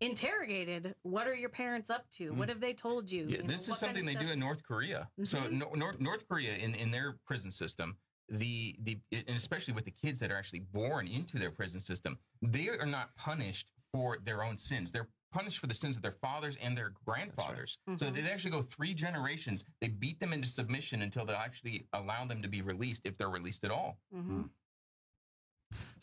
interrogated. 0.01 0.95
What 1.03 1.27
are 1.27 1.35
your 1.35 1.49
parents 1.49 1.91
up 1.91 2.09
to? 2.13 2.31
What 2.33 2.49
have 2.49 2.59
they 2.59 2.73
told 2.73 3.11
you? 3.11 3.25
Yeah, 3.29 3.37
You 3.37 3.43
know, 3.43 3.47
this 3.47 3.61
is 3.61 3.69
what 3.69 3.79
kind 3.79 3.95
something 3.95 4.15
of 4.15 4.19
they 4.19 4.25
do 4.25 4.31
in 4.33 4.39
North 4.39 4.63
Korea. 4.63 5.07
So 5.23 5.37
Mhm. 5.37 5.51
no, 5.51 5.69
North, 5.75 5.99
North 5.99 6.27
Korea 6.27 6.55
in, 6.55 6.73
in 6.73 6.89
their 6.89 7.19
prison 7.27 7.51
system, 7.51 7.95
the 8.29 8.75
the 8.81 8.99
and 9.11 9.37
especially 9.37 9.73
with 9.75 9.85
the 9.85 9.91
kids 9.91 10.19
that 10.19 10.31
are 10.31 10.35
actually 10.35 10.61
born 10.61 11.07
into 11.07 11.37
their 11.37 11.51
prison 11.51 11.79
system, 11.79 12.17
they 12.41 12.69
are 12.69 12.85
not 12.87 13.15
punished 13.15 13.71
for 13.93 14.17
their 14.25 14.43
own 14.43 14.57
sins. 14.57 14.91
They're 14.91 15.09
punished 15.31 15.59
for 15.59 15.67
the 15.67 15.73
sins 15.75 15.95
of 15.95 16.01
their 16.01 16.17
fathers 16.21 16.57
and 16.57 16.75
their 16.75 16.89
grandfathers. 17.05 17.77
So 17.97 18.07
Mhm. 18.07 18.15
they 18.15 18.31
actually 18.31 18.51
go 18.51 18.63
three 18.63 18.93
generations. 18.95 19.63
They 19.79 19.89
beat 19.89 20.19
them 20.19 20.33
into 20.33 20.47
submission 20.47 21.03
until 21.03 21.23
they 21.25 21.33
actually 21.35 21.87
allow 21.93 22.25
them 22.25 22.41
to 22.41 22.47
be 22.47 22.61
released, 22.63 23.03
if 23.05 23.15
they're 23.17 23.29
released 23.29 23.63
at 23.63 23.71
all. 23.71 23.99
Mhm. 24.13 24.49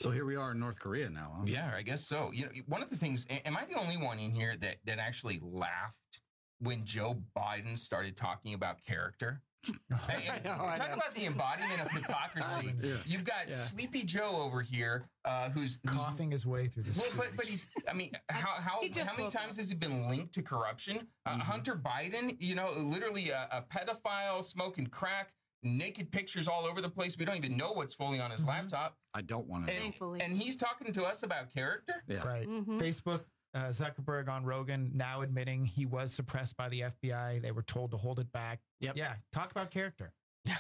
So 0.01 0.11
here 0.11 0.25
we 0.25 0.37
are 0.37 0.51
in 0.53 0.59
North 0.61 0.79
Korea 0.79 1.09
now. 1.09 1.33
Huh? 1.39 1.43
Yeah, 1.47 1.73
I 1.75 1.83
guess 1.83 2.07
so. 2.07 2.31
You 2.33 2.45
know, 2.47 2.51
one 2.67 2.83
of 2.83 2.91
the 2.91 2.97
things. 2.97 3.27
Am 3.45 3.57
I 3.57 3.65
the 3.65 3.79
only 3.81 3.97
one 3.97 4.19
in 4.19 4.31
here 4.33 4.55
that 4.61 4.77
that 4.85 4.99
actually 4.99 5.41
laughed 5.43 6.21
when 6.59 6.85
Joe 6.85 7.17
Biden 7.37 7.79
started 7.79 8.17
talking 8.17 8.55
about 8.55 8.83
character? 8.85 9.41
Hey, 10.07 10.29
I 10.29 10.41
know, 10.47 10.71
talk 10.77 10.93
about 10.93 11.15
the 11.15 11.25
embodiment 11.25 11.81
of 11.81 11.91
hypocrisy. 11.91 12.75
Yeah. 12.83 12.97
You've 13.07 13.25
got 13.25 13.49
Yeah. 13.49 13.55
Sleepy 13.55 14.03
Joe 14.03 14.43
over 14.43 14.61
here, 14.61 15.09
uh, 15.25 15.49
who's, 15.49 15.79
who's 15.89 15.97
coughing 15.97 16.31
his 16.31 16.45
way 16.45 16.67
through 16.67 16.83
this. 16.83 16.99
well, 16.99 17.09
but 17.17 17.29
but 17.35 17.47
he's. 17.47 17.67
I 17.89 17.95
mean, 17.95 18.13
how 18.29 18.49
how, 18.61 18.81
how 18.83 19.17
many 19.17 19.31
times 19.31 19.55
up. 19.55 19.57
has 19.57 19.71
he 19.71 19.75
been 19.75 20.07
linked 20.11 20.35
to 20.35 20.43
corruption? 20.43 21.07
Uh, 21.25 21.39
Hunter 21.39 21.77
Biden, 21.77 22.37
you 22.41 22.55
know, 22.55 22.73
literally 22.77 23.31
a, 23.31 23.49
a 23.51 23.63
pedophile 23.63 24.45
smoking 24.45 24.87
crack, 24.89 25.33
naked 25.63 26.13
pictures 26.13 26.47
all 26.47 26.67
over 26.67 26.83
the 26.83 26.91
place. 26.91 27.17
We 27.17 27.25
don't 27.25 27.37
even 27.37 27.57
know 27.57 27.73
what's 27.73 27.95
fully 27.95 28.21
on 28.21 28.31
his 28.33 28.45
Mhm. 28.45 28.49
laptop, 28.49 28.99
I 29.15 29.23
don't 29.23 29.47
want 29.47 29.67
to 29.67 29.73
and, 29.73 29.81
Thankfully. 29.83 30.21
and 30.21 30.35
he's 30.37 30.57
talking 30.57 30.93
to 30.93 31.05
us 31.05 31.23
about 31.23 31.53
character. 31.55 32.03
Yeah. 32.09 32.25
right. 32.27 32.47
Mhm. 32.49 32.81
Facebook, 32.81 33.25
uh, 33.55 33.67
Zuckerberg 33.69 34.29
on 34.29 34.45
Rogan 34.45 34.91
now 34.95 35.21
admitting 35.23 35.65
he 35.65 35.87
was 35.87 36.13
suppressed 36.13 36.57
by 36.57 36.69
the 36.69 36.81
FBI. 36.83 37.41
They 37.41 37.53
were 37.53 37.63
told 37.63 37.93
to 37.93 37.97
hold 37.97 38.19
it 38.19 38.31
back. 38.33 38.61
Yep. 38.81 38.97
Yeah. 38.97 39.15
Talk 39.33 39.51
about 39.53 39.71
character. 39.71 40.13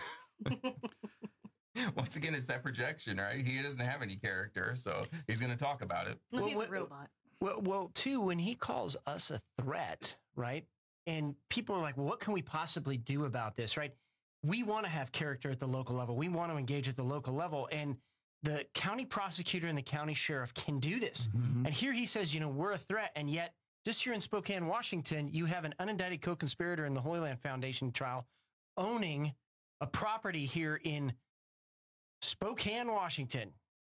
Once 1.96 2.14
again, 2.14 2.34
it's 2.34 2.46
that 2.46 2.62
projection, 2.62 3.16
right? 3.18 3.44
He 3.44 3.60
doesn't 3.60 3.80
have 3.84 4.00
any 4.00 4.14
character, 4.16 4.74
so 4.76 5.06
he's 5.26 5.40
going 5.40 5.50
to 5.50 5.56
talk 5.56 5.82
about 5.82 6.06
it. 6.06 6.18
Well, 6.30 6.46
he's 6.46 6.56
what- 6.56 6.68
a 6.68 6.72
robot. 6.72 7.10
Well, 7.40 7.60
well, 7.62 7.90
too, 7.94 8.20
when 8.20 8.38
he 8.38 8.54
calls 8.54 8.96
us 9.06 9.30
a 9.30 9.40
threat, 9.60 10.16
right? 10.36 10.64
And 11.06 11.34
people 11.50 11.74
are 11.74 11.82
like, 11.82 11.96
well, 11.96 12.06
what 12.06 12.20
can 12.20 12.32
we 12.32 12.40
possibly 12.40 12.96
do 12.96 13.24
about 13.26 13.54
this, 13.56 13.76
right? 13.76 13.92
We 14.44 14.62
want 14.62 14.84
to 14.86 14.90
have 14.90 15.12
character 15.12 15.50
at 15.50 15.58
the 15.60 15.66
local 15.66 15.96
level. 15.96 16.16
We 16.16 16.28
want 16.30 16.52
to 16.52 16.56
engage 16.56 16.88
at 16.88 16.96
the 16.96 17.02
local 17.02 17.34
level. 17.34 17.68
And 17.72 17.96
the 18.44 18.64
county 18.74 19.04
prosecutor 19.04 19.66
and 19.66 19.76
the 19.76 19.82
county 19.82 20.14
sheriff 20.14 20.52
can 20.54 20.78
do 20.78 21.00
this. 21.00 21.28
Mhm. 21.28 21.64
And 21.66 21.74
here 21.74 21.92
he 21.92 22.06
says, 22.06 22.32
you 22.34 22.40
know, 22.40 22.48
we're 22.48 22.72
a 22.72 22.78
threat. 22.78 23.10
And 23.16 23.28
yet, 23.28 23.54
just 23.84 24.02
here 24.04 24.12
in 24.12 24.20
Spokane, 24.20 24.66
Washington, 24.66 25.28
you 25.28 25.46
have 25.46 25.64
an 25.64 25.74
unindicted 25.80 26.20
co 26.22 26.36
conspirator 26.36 26.84
in 26.86 26.94
the 26.94 27.00
Holy 27.00 27.20
Land 27.20 27.40
Foundation 27.40 27.90
trial 27.90 28.26
owning 28.76 29.34
a 29.80 29.86
property 29.86 30.46
here 30.46 30.76
in 30.84 31.12
Spokane, 32.22 32.88
Washington. 32.88 33.52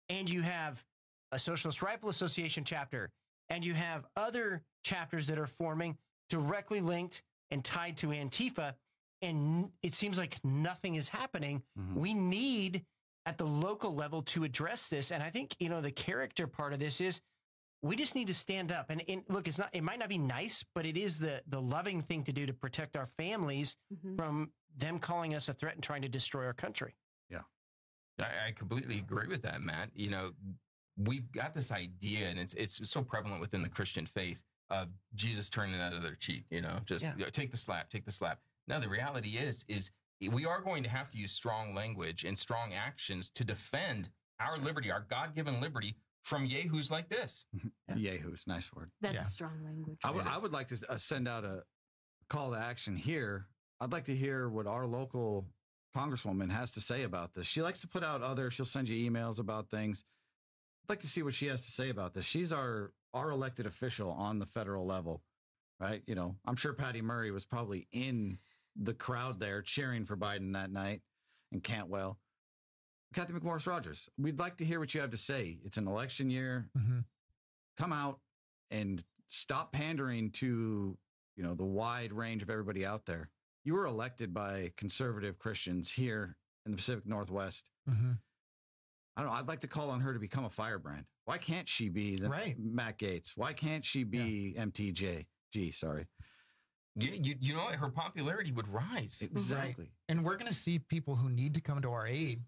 And 0.09 0.29
you 0.31 0.43
have 0.43 0.85
a 1.33 1.39
Socialist 1.39 1.83
Rifle 1.83 2.09
Association 2.09 2.65
chapter, 2.65 3.11
and 3.49 3.65
you 3.65 3.75
have 3.75 4.07
other 4.17 4.63
chapters 4.85 5.27
that 5.27 5.39
are 5.39 5.47
forming 5.47 5.99
directly 6.29 6.81
linked 6.81 7.23
and 7.51 7.65
tied 7.65 7.97
to 7.99 8.09
Antifa. 8.09 8.75
And 9.23 9.73
it 9.83 9.95
seems 9.95 10.19
like 10.19 10.43
nothing 10.45 10.95
is 10.97 11.09
happening. 11.09 11.63
Mhm. 11.79 11.95
We 11.95 12.15
need 12.15 12.85
at 13.27 13.37
the 13.37 13.45
local 13.47 13.95
level 13.95 14.23
to 14.23 14.45
address 14.45 14.89
this. 14.89 15.11
And 15.11 15.23
I 15.23 15.29
think, 15.31 15.55
you 15.59 15.69
know, 15.69 15.81
the 15.81 15.91
character 15.91 16.47
part 16.47 16.73
of 16.73 16.79
this 16.79 17.01
is 17.01 17.21
we 17.83 17.97
just 17.97 18.15
need 18.15 18.29
to 18.29 18.35
stand 18.35 18.73
up 18.73 18.89
and, 18.89 19.03
and 19.09 19.23
look, 19.29 19.49
it's 19.49 19.59
not, 19.59 19.69
it 19.73 19.83
might 19.83 19.99
not 19.99 20.09
be 20.09 20.17
nice, 20.19 20.65
but 20.75 20.87
it 20.87 20.97
is 20.97 21.19
the, 21.19 21.43
the 21.49 21.61
loving 21.61 22.01
thing 22.01 22.23
to 22.25 22.33
do 22.33 22.47
to 22.47 22.53
protect 22.53 22.97
our 22.97 23.07
families 23.07 23.77
Mhm. 23.93 24.17
from 24.17 24.51
them 24.79 24.99
calling 24.99 25.35
us 25.35 25.49
a 25.49 25.55
threat 25.55 25.75
and 25.75 25.83
trying 25.83 26.03
to 26.03 26.09
destroy 26.09 26.45
our 26.47 26.55
country. 26.55 26.95
I, 28.19 28.49
I 28.49 28.53
completely 28.53 28.97
agree 28.97 29.27
with 29.29 29.43
that, 29.43 29.61
Matt. 29.61 29.91
You 29.95 30.09
know, 30.09 30.31
we've 30.97 31.31
got 31.33 31.53
this 31.55 31.71
idea, 31.71 32.29
and 32.29 32.39
it's 32.39 32.55
it's 32.55 32.89
so 32.89 33.03
prevalent 33.03 33.43
within 33.43 33.61
the 33.63 33.69
Christian 33.69 34.07
faith 34.07 34.43
of 34.71 34.89
Jesus 35.15 35.51
turning 35.51 35.77
the 35.77 35.85
other 35.85 36.15
cheek. 36.15 36.45
You 36.49 36.63
know, 36.63 36.79
just 36.87 37.05
Yeah. 37.05 37.13
you 37.19 37.25
know, 37.25 37.29
take 37.31 37.51
the 37.51 37.59
slap, 37.59 37.91
take 37.91 38.07
the 38.07 38.11
slap. 38.11 38.41
Now, 38.69 38.81
the 38.81 38.89
reality 38.89 39.37
is, 39.37 39.67
is 39.69 39.91
we 40.21 40.45
are 40.47 40.61
going 40.61 40.83
to 40.83 40.89
have 40.89 41.09
to 41.11 41.19
use 41.19 41.33
strong 41.33 41.75
language 41.75 42.25
and 42.25 42.39
strong 42.39 42.73
actions 42.75 43.31
to 43.33 43.45
defend 43.45 44.11
our 44.41 44.57
liberty, 44.59 44.91
our 44.91 45.07
God-given 45.09 45.61
liberty, 45.61 45.97
from 46.23 46.45
yahoos 46.45 46.91
like 46.91 47.09
this. 47.09 47.45
Yahoo's 47.95 48.45
nice 48.47 48.73
word. 48.73 48.91
That's 49.01 49.15
Yeah. 49.15 49.23
a 49.23 49.27
strong 49.27 49.63
language. 49.65 49.99
I 50.05 50.11
would, 50.11 50.27
It 50.27 50.29
I 50.33 50.37
is. 50.37 50.43
would 50.43 50.53
like 50.53 50.69
to 50.69 50.79
uh, 50.91 50.97
send 50.97 51.29
out 51.29 51.45
a 51.45 51.63
call 52.29 52.51
to 52.51 52.59
action 52.59 52.97
here. 52.97 53.47
I'd 53.81 53.93
like 53.93 54.05
to 54.07 54.17
hear 54.17 54.49
what 54.49 54.67
our 54.67 54.87
local 54.87 55.47
congresswoman 55.97 56.51
has 56.51 56.73
to 56.73 56.81
say 56.81 57.05
about 57.05 57.33
this. 57.35 57.47
She 57.47 57.63
likes 57.63 57.81
to 57.83 57.89
put 57.89 58.03
out 58.03 58.23
other, 58.23 58.51
she'll 58.51 58.67
send 58.67 58.89
you 58.89 59.11
emails 59.11 59.39
about 59.39 59.69
things. 59.71 60.05
I'd 60.85 60.91
like 60.91 61.01
to 61.01 61.09
see 61.09 61.23
what 61.23 61.35
she 61.35 61.47
has 61.47 61.63
to 61.65 61.71
say 61.71 61.91
about 61.91 62.15
this. 62.15 62.25
She's 62.25 62.53
our 62.53 62.93
our 63.15 63.31
elected 63.31 63.65
official 63.67 64.11
on 64.11 64.39
the 64.39 64.45
federal 64.45 64.85
level, 64.85 65.23
right? 65.81 66.03
You 66.07 66.15
know, 66.15 66.37
I'm 66.45 66.57
sure 66.57 66.75
Patty 66.75 67.01
Murray 67.01 67.31
was 67.31 67.47
probably 67.47 67.87
in 67.93 68.37
the 68.83 68.95
crowd 68.95 69.39
there 69.41 69.63
cheering 69.63 70.05
for 70.05 70.17
Biden 70.17 70.53
that 70.55 70.71
night 70.71 71.03
and 71.53 71.63
Cantwell. 71.63 72.19
Cathy 73.15 73.33
McMorris 73.33 73.67
Rodgers, 73.67 74.09
we'd 74.19 74.39
like 74.39 74.57
to 74.59 74.65
hear 74.65 74.79
what 74.81 74.93
you 74.95 75.01
have 75.01 75.11
to 75.11 75.17
say. 75.17 75.59
It's 75.65 75.79
an 75.79 75.87
election 75.87 76.29
year 76.29 76.69
Mhm. 76.77 77.05
come 77.79 77.93
out 77.93 78.21
and 78.71 79.03
stop 79.29 79.73
pandering 79.73 80.31
to 80.33 80.99
you 81.37 81.43
know 81.43 81.55
the 81.55 81.65
wide 81.65 82.13
range 82.13 82.43
of 82.43 82.49
everybody 82.51 82.85
out 82.87 83.05
there 83.07 83.31
you 83.65 83.75
were 83.75 83.85
elected 83.87 84.33
by 84.33 84.73
conservative 84.77 85.39
christians 85.39 85.91
here 85.93 86.37
in 86.65 86.71
the 86.73 86.77
pacific 86.77 87.05
northwest 87.07 87.69
Mhm. 87.89 88.19
i 89.17 89.21
don't 89.21 89.31
know 89.31 89.37
i'd 89.37 89.49
like 89.49 89.61
to 89.61 89.69
call 89.69 89.91
on 89.91 90.01
her 90.01 90.13
to 90.15 90.19
become 90.19 90.45
a 90.47 90.51
firebrand 90.51 91.05
why 91.27 91.37
can't 91.39 91.69
she 91.69 91.89
be 91.91 92.17
the 92.17 92.29
Right. 92.31 92.59
matt 92.59 92.99
gaetz 92.99 93.37
why 93.37 93.53
can't 93.53 93.85
she 93.85 94.03
be 94.05 94.55
mtj 94.57 95.27
g 95.53 95.71
sorry 95.73 96.07
You, 96.97 97.11
you, 97.23 97.35
you 97.41 97.55
know? 97.55 97.67
Her 97.67 97.89
popularity 97.91 98.53
would 98.53 98.67
rise. 98.69 99.21
exactly 99.23 99.91
And 100.09 100.25
we're 100.25 100.37
going 100.37 100.51
to 100.51 100.59
see 100.59 100.79
people 100.79 101.15
who 101.15 101.29
need 101.29 101.55
to 101.55 101.61
come 101.61 101.81
to 101.83 101.91
our 101.93 102.07
aid. 102.07 102.41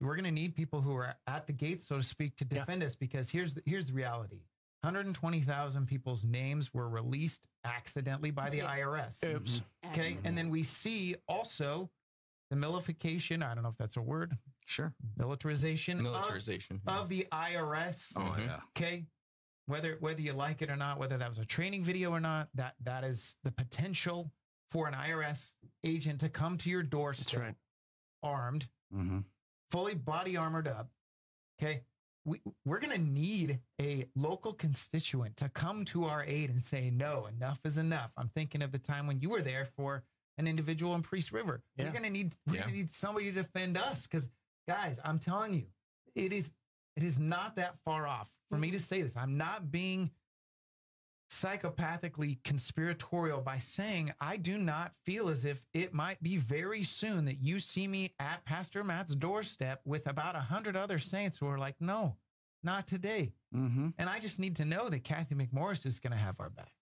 We're 0.00 0.14
going 0.14 0.24
to 0.24 0.30
need 0.30 0.54
people 0.54 0.80
who 0.80 0.94
are 0.96 1.14
at 1.26 1.46
the 1.46 1.52
gates, 1.52 1.86
so 1.86 1.96
to 1.96 2.02
speak, 2.02 2.36
to 2.36 2.46
Yeah. 2.50 2.60
defend 2.60 2.82
us. 2.82 2.94
Because 2.96 3.28
here's 3.30 3.54
the, 3.54 3.62
here's 3.66 3.86
the 3.86 3.92
reality: 3.94 4.40
120,000 4.82 5.86
people's 5.86 6.24
names 6.24 6.72
were 6.74 6.88
released 6.88 7.46
accidentally 7.64 8.30
by 8.30 8.50
the 8.50 8.58
Yeah. 8.58 8.76
IRS. 8.76 9.22
Oops. 9.24 9.62
Okay, 9.86 10.18
and 10.24 10.36
then 10.36 10.48
we 10.50 10.62
see 10.62 11.14
also 11.28 11.90
the 12.50 12.56
milification. 12.56 13.42
I 13.42 13.54
don't 13.54 13.62
know 13.62 13.70
if 13.70 13.76
that's 13.78 13.96
a 13.96 14.02
word. 14.02 14.36
sure 14.66 14.92
Militarization, 15.16 15.98
of- 15.98 16.04
Militarization. 16.04 16.80
Of, 16.88 17.08
the 17.08 17.26
IRS. 17.32 18.12
oh 18.16 18.20
Mhm. 18.20 18.46
yeah 18.46 18.60
Okay. 18.76 19.06
Whether 19.66 19.96
whether 20.00 20.20
you 20.20 20.32
like 20.32 20.62
it 20.62 20.70
or 20.70 20.76
not, 20.76 20.98
whether 20.98 21.16
that 21.16 21.28
was 21.28 21.38
a 21.38 21.44
training 21.44 21.82
video 21.84 22.10
or 22.10 22.20
not, 22.20 22.48
that 22.54 22.74
that 22.84 23.02
is 23.04 23.36
the 23.42 23.50
potential 23.50 24.30
for 24.70 24.86
an 24.86 24.94
IRS 24.94 25.54
agent 25.84 26.20
to 26.20 26.28
come 26.28 26.56
to 26.58 26.70
your 26.70 26.82
doorstep 26.82 27.40
right. 27.40 27.54
armed, 28.22 28.66
mm-hmm. 28.94 29.18
fully 29.70 29.94
body 29.94 30.36
armored 30.36 30.68
up. 30.68 30.88
Okay. 31.60 31.82
We, 32.24 32.40
we're 32.64 32.80
going 32.80 32.92
to 32.92 33.00
need 33.00 33.60
a 33.80 34.04
local 34.16 34.52
constituent 34.52 35.36
to 35.36 35.48
come 35.50 35.84
to 35.86 36.06
our 36.06 36.24
aid 36.24 36.50
and 36.50 36.60
say, 36.60 36.90
no, 36.90 37.26
enough 37.26 37.60
is 37.64 37.78
enough. 37.78 38.10
I'm 38.16 38.28
thinking 38.34 38.62
of 38.62 38.72
the 38.72 38.80
time 38.80 39.06
when 39.06 39.20
you 39.20 39.30
were 39.30 39.42
there 39.42 39.64
for 39.76 40.02
an 40.36 40.48
individual 40.48 40.96
in 40.96 41.02
Priest 41.02 41.30
River. 41.30 41.62
Yeah. 41.76 41.84
We're 41.84 41.92
going 41.92 42.02
to 42.02 42.10
need, 42.10 42.34
we're 42.48 42.54
Yeah. 42.56 42.60
going 42.62 42.72
to 42.72 42.76
need 42.78 42.90
somebody 42.90 43.26
to 43.26 43.42
defend 43.42 43.78
us. 43.78 44.08
Cause 44.08 44.28
guys, 44.66 44.98
I'm 45.04 45.20
telling 45.20 45.54
you, 45.54 45.66
it 46.16 46.32
is, 46.32 46.50
it 46.96 47.04
is 47.04 47.18
not 47.18 47.56
that 47.56 47.76
far 47.84 48.06
off 48.06 48.30
for 48.50 48.58
me 48.58 48.70
to 48.70 48.80
say 48.80 49.02
this. 49.02 49.16
I'm 49.16 49.36
not 49.36 49.70
being 49.70 50.10
psychopathically 51.30 52.38
conspiratorial 52.44 53.40
by 53.40 53.58
saying 53.58 54.12
I 54.20 54.36
do 54.36 54.58
not 54.58 54.92
feel 55.04 55.28
as 55.28 55.44
if 55.44 55.60
it 55.74 55.92
might 55.92 56.22
be 56.22 56.36
very 56.36 56.84
soon 56.84 57.24
that 57.24 57.40
you 57.42 57.58
see 57.58 57.88
me 57.88 58.14
at 58.20 58.44
Pastor 58.44 58.84
Matt's 58.84 59.14
doorstep 59.14 59.80
with 59.84 60.06
about 60.06 60.36
a 60.36 60.40
hundred 60.40 60.76
other 60.76 60.98
saints 60.98 61.36
who 61.36 61.48
are 61.48 61.58
like, 61.58 61.74
no, 61.80 62.16
not 62.62 62.86
today. 62.86 63.32
Mm-hmm. 63.54 63.88
And 63.98 64.08
I 64.08 64.20
just 64.20 64.38
need 64.38 64.56
to 64.56 64.64
know 64.64 64.88
that 64.88 65.02
Cathy 65.04 65.34
McMorris 65.34 65.84
is 65.84 65.98
going 65.98 66.12
to 66.12 66.16
have 66.16 66.36
our 66.38 66.50
back. 66.50 66.72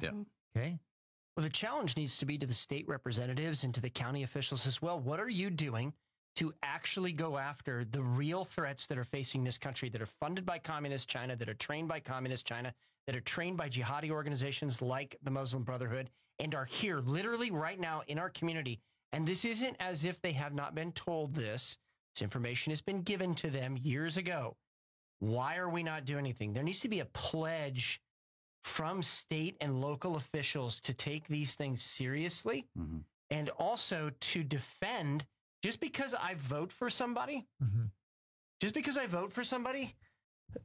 Yeah. 0.00 0.10
Mhm. 0.10 0.26
Okay. 0.56 0.78
Well, 1.36 1.44
the 1.44 1.50
challenge 1.50 1.96
needs 1.96 2.16
to 2.18 2.26
be 2.26 2.38
to 2.38 2.46
the 2.46 2.52
state 2.54 2.88
representatives 2.88 3.64
and 3.64 3.74
to 3.74 3.80
the 3.80 3.90
county 3.90 4.22
officials 4.22 4.66
as 4.66 4.80
well. 4.82 4.98
What 5.00 5.20
are 5.20 5.28
you 5.30 5.50
doing 5.50 5.92
to 6.36 6.52
actually 6.62 7.12
go 7.12 7.36
after 7.36 7.84
the 7.84 8.02
real 8.02 8.44
threats 8.44 8.86
that 8.86 8.98
are 8.98 9.04
facing 9.04 9.44
this 9.44 9.58
country 9.58 9.88
that 9.90 10.00
are 10.00 10.06
funded 10.06 10.46
by 10.46 10.58
communist 10.58 11.08
China, 11.08 11.36
that 11.36 11.48
are 11.48 11.54
trained 11.54 11.88
by 11.88 12.00
communist 12.00 12.46
China, 12.46 12.72
that 13.06 13.16
are 13.16 13.20
trained 13.20 13.56
by 13.56 13.68
jihadi 13.68 14.10
organizations 14.10 14.80
like 14.80 15.16
the 15.22 15.30
Muslim 15.30 15.62
Brotherhood, 15.62 16.08
and 16.38 16.54
are 16.54 16.64
here 16.64 17.00
literally 17.00 17.50
right 17.50 17.78
now 17.78 18.02
in 18.06 18.18
our 18.18 18.30
community? 18.30 18.80
And 19.12 19.26
this 19.26 19.44
isn't 19.44 19.76
as 19.78 20.04
if 20.04 20.20
they 20.22 20.32
have 20.32 20.54
not 20.54 20.74
been 20.74 20.92
told 20.92 21.34
this. 21.34 21.76
This 22.14 22.22
information 22.22 22.70
has 22.70 22.80
been 22.80 23.02
given 23.02 23.34
to 23.36 23.50
them 23.50 23.76
years 23.82 24.16
ago. 24.16 24.56
Why 25.18 25.56
are 25.56 25.68
we 25.68 25.82
not 25.82 26.04
doing 26.04 26.20
anything? 26.20 26.52
There 26.52 26.62
needs 26.62 26.80
to 26.80 26.88
be 26.88 27.00
a 27.00 27.04
pledge 27.06 28.00
from 28.64 29.02
state 29.02 29.56
and 29.60 29.80
local 29.80 30.16
officials 30.16 30.80
to 30.80 30.94
take 30.94 31.26
these 31.28 31.54
things 31.54 31.82
seriously 31.82 32.66
Mm-hmm. 32.78 32.98
and 33.30 33.50
also 33.50 34.10
to 34.20 34.42
defend 34.44 35.26
just 35.62 35.80
because 35.80 36.12
I 36.14 36.34
vote 36.34 36.72
for 36.72 36.90
somebody, 36.90 37.46
Mhm. 37.62 37.90
just 38.60 38.74
because 38.74 38.98
I 38.98 39.06
vote 39.06 39.32
for 39.32 39.44
somebody, 39.44 39.96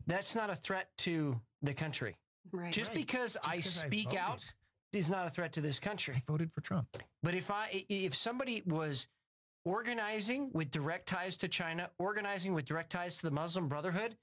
that's 0.07 0.35
not 0.35 0.49
a 0.49 0.55
threat 0.55 0.95
to 0.99 1.39
the 1.61 1.73
country. 1.73 2.17
Right. 2.51 2.73
Just 2.73 2.89
Right. 2.89 2.97
because 2.97 3.37
I 3.43 3.55
I 3.55 3.59
speak 3.59 4.05
voted. 4.05 4.19
out 4.19 4.53
is 4.93 5.09
not 5.09 5.27
a 5.27 5.29
threat 5.29 5.53
to 5.53 5.61
this 5.61 5.79
country. 5.79 6.15
I 6.15 6.23
voted 6.27 6.51
for 6.53 6.61
Trump. 6.61 6.87
But 7.21 7.35
if 7.35 7.51
I 7.51 7.85
if 7.89 8.15
somebody 8.15 8.61
was 8.65 9.07
organizing 9.65 10.51
with 10.53 10.71
direct 10.71 11.07
ties 11.07 11.37
to 11.37 11.47
China, 11.47 11.91
organizing 11.99 12.53
with 12.53 12.65
direct 12.65 12.89
ties 12.91 13.17
to 13.17 13.23
the 13.23 13.31
Muslim 13.31 13.67
Brotherhood, 13.67 14.17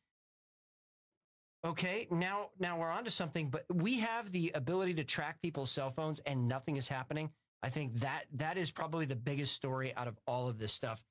okay, 1.65 2.09
now 2.11 2.51
now 2.59 2.79
we're 2.79 2.91
onto 2.91 3.11
something. 3.11 3.51
But 3.51 3.65
we 3.73 3.99
have 4.01 4.33
the 4.33 4.51
ability 4.55 4.95
to 4.95 5.05
track 5.05 5.41
people's 5.43 5.71
cell 5.71 5.91
phones, 5.91 6.21
and 6.21 6.49
nothing 6.49 6.77
is 6.77 6.89
happening. 6.89 7.33
I 7.65 7.71
think 7.71 7.95
that 8.01 8.25
that 8.35 8.59
is 8.59 8.71
probably 8.71 9.07
the 9.07 9.17
biggest 9.17 9.55
story 9.55 9.95
out 9.97 10.07
of 10.07 10.19
all 10.27 10.49
of 10.49 10.59
this 10.59 10.71
stuff. 10.73 11.03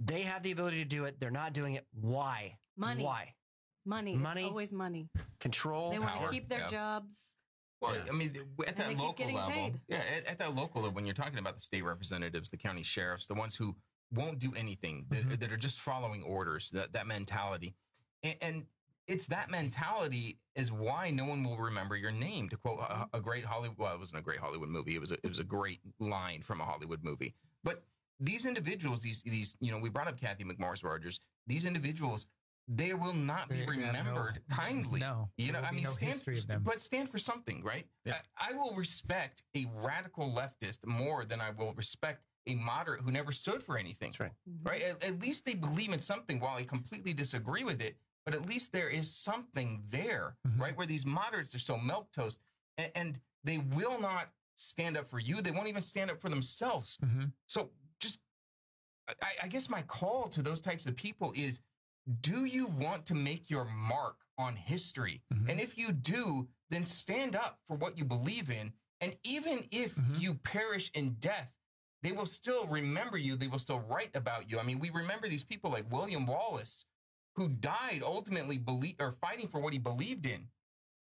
They 0.00 0.22
have 0.22 0.42
the 0.42 0.50
ability 0.52 0.78
to 0.78 0.88
do 0.88 1.04
it. 1.04 1.20
They're 1.20 1.30
not 1.30 1.52
doing 1.52 1.74
it. 1.74 1.86
Why? 2.00 2.56
Money. 2.78 3.04
Why? 3.04 3.34
Money. 3.84 4.16
Money. 4.16 4.42
It's 4.44 4.48
always 4.50 4.72
money. 4.72 5.10
Control. 5.40 5.90
They 5.90 5.98
want 5.98 6.12
power, 6.12 6.26
to 6.28 6.32
keep 6.32 6.48
their 6.48 6.60
yeah. 6.60 6.68
jobs. 6.70 7.34
Well, 7.82 7.94
Yeah. 7.94 8.04
I 8.08 8.12
mean, 8.12 8.34
at 8.66 8.68
And 8.68 8.76
that 8.78 8.96
local 9.02 9.26
level, 9.26 9.50
paid. 9.50 9.80
yeah, 9.88 9.98
at, 10.16 10.24
at 10.26 10.38
that 10.38 10.54
local 10.54 10.80
level, 10.82 10.94
when 10.94 11.04
you're 11.04 11.14
talking 11.14 11.38
about 11.38 11.54
the 11.54 11.60
state 11.60 11.82
representatives, 11.84 12.48
the 12.48 12.56
county 12.56 12.82
sheriffs, 12.82 13.26
the 13.26 13.34
ones 13.34 13.54
who 13.54 13.76
won't 14.10 14.38
do 14.38 14.54
anything, 14.54 15.04
that, 15.10 15.24
Mhm. 15.26 15.38
that 15.38 15.52
are 15.52 15.56
just 15.58 15.80
following 15.80 16.22
orders, 16.22 16.70
that 16.70 16.92
that 16.92 17.06
mentality, 17.06 17.74
and, 18.22 18.36
and 18.40 18.66
it's 19.08 19.26
that 19.28 19.50
mentality 19.50 20.38
is 20.54 20.70
why 20.70 21.10
no 21.10 21.24
one 21.24 21.42
will 21.42 21.56
remember 21.56 21.96
your 21.96 22.10
name. 22.10 22.48
To 22.50 22.56
quote 22.56 22.78
a, 22.78 22.82
mm-hmm. 22.82 23.16
a 23.16 23.20
great 23.20 23.44
Hollywood, 23.44 23.78
well, 23.78 23.94
it 23.94 23.98
wasn't 23.98 24.20
a 24.20 24.22
great 24.22 24.38
Hollywood 24.38 24.68
movie. 24.68 24.94
It 24.94 25.00
was 25.00 25.10
a, 25.10 25.14
it 25.14 25.28
was 25.28 25.38
a 25.38 25.44
great 25.44 25.80
line 25.98 26.42
from 26.42 26.60
a 26.60 26.64
Hollywood 26.64 27.02
movie. 27.02 27.34
But 27.64 27.82
these 28.20 28.46
individuals, 28.46 29.00
these 29.00 29.22
these 29.22 29.56
you 29.60 29.72
know, 29.72 29.78
we 29.78 29.88
brought 29.88 30.08
up 30.08 30.20
Cathy 30.20 30.44
McMorris 30.44 30.84
Rodgers. 30.84 31.20
These 31.46 31.64
individuals, 31.64 32.26
they 32.68 32.92
will 32.92 33.14
not 33.14 33.48
be 33.48 33.56
they 33.56 33.60
no- 33.62 33.86
remembered 33.86 34.40
kindly. 34.50 35.00
No, 35.00 35.30
You 35.38 35.52
know, 35.52 35.60
I 35.60 35.72
mean, 35.72 35.84
no 35.84 35.90
stand, 35.90 36.12
history 36.12 36.38
of 36.38 36.46
them. 36.46 36.62
but 36.62 36.78
stand 36.78 37.08
for 37.08 37.18
something, 37.18 37.64
right? 37.64 37.86
Yeah. 38.04 38.16
I, 38.36 38.50
I 38.50 38.52
will 38.52 38.74
respect 38.74 39.42
a 39.56 39.66
radical 39.74 40.28
leftist 40.30 40.86
more 40.86 41.24
than 41.24 41.40
I 41.40 41.50
will 41.50 41.72
respect 41.72 42.22
a 42.46 42.54
moderate 42.54 43.02
who 43.02 43.10
never 43.10 43.32
stood 43.32 43.62
for 43.62 43.78
anything. 43.78 44.10
That's 44.10 44.20
right. 44.20 44.32
Right? 44.62 44.82
At, 44.82 45.04
at 45.04 45.22
least 45.22 45.44
they 45.46 45.54
believe 45.54 45.92
in 45.92 45.98
something 45.98 46.40
while 46.40 46.56
I 46.56 46.64
completely 46.64 47.14
disagree 47.14 47.64
with 47.64 47.80
it. 47.80 47.96
But 48.28 48.34
at 48.34 48.46
least 48.46 48.72
there 48.72 48.90
is 48.90 49.10
something 49.10 49.82
there, 49.88 50.36
Mhm. 50.46 50.60
right? 50.60 50.76
Where 50.76 50.86
these 50.86 51.06
moderates 51.06 51.54
are 51.54 51.58
so 51.58 51.78
milk 51.78 52.12
toast 52.12 52.42
and, 52.76 52.92
and 52.94 53.20
they 53.42 53.56
will 53.56 53.98
not 53.98 54.28
stand 54.54 54.98
up 54.98 55.06
for 55.06 55.18
you. 55.18 55.40
They 55.40 55.50
won't 55.50 55.68
even 55.68 55.80
stand 55.80 56.10
up 56.10 56.20
for 56.20 56.28
themselves. 56.28 56.98
Mhm. 56.98 57.32
So 57.46 57.70
just, 58.00 58.20
I, 59.08 59.36
I 59.44 59.48
guess 59.48 59.70
my 59.70 59.80
call 59.80 60.28
to 60.28 60.42
those 60.42 60.60
types 60.60 60.84
of 60.84 60.94
people 60.94 61.32
is 61.34 61.62
do 62.20 62.44
you 62.44 62.66
want 62.66 63.06
to 63.06 63.14
make 63.14 63.48
your 63.48 63.64
mark 63.64 64.26
on 64.36 64.56
history? 64.56 65.22
Mhm. 65.32 65.48
And 65.48 65.58
if 65.58 65.78
you 65.78 65.90
do, 65.92 66.50
then 66.68 66.84
stand 66.84 67.34
up 67.34 67.60
for 67.64 67.78
what 67.78 67.96
you 67.96 68.04
believe 68.04 68.50
in. 68.50 68.74
And 69.00 69.16
even 69.22 69.66
if 69.70 69.94
Mhm. 69.94 70.20
you 70.20 70.34
perish 70.34 70.90
in 70.92 71.14
death, 71.14 71.56
they 72.02 72.12
will 72.12 72.26
still 72.26 72.66
remember 72.66 73.16
you. 73.16 73.36
They 73.36 73.48
will 73.48 73.58
still 73.58 73.80
write 73.80 74.14
about 74.14 74.50
you. 74.50 74.58
I 74.58 74.64
mean, 74.64 74.80
we 74.80 74.90
remember 74.90 75.30
these 75.30 75.44
people 75.44 75.70
like 75.70 75.90
William 75.90 76.26
Wallace, 76.26 76.84
who 77.38 77.48
died 77.48 78.02
ultimately 78.04 78.58
believe 78.58 78.96
or 79.00 79.12
fighting 79.12 79.46
for 79.46 79.60
what 79.60 79.72
he 79.72 79.78
believed 79.78 80.26
in. 80.26 80.46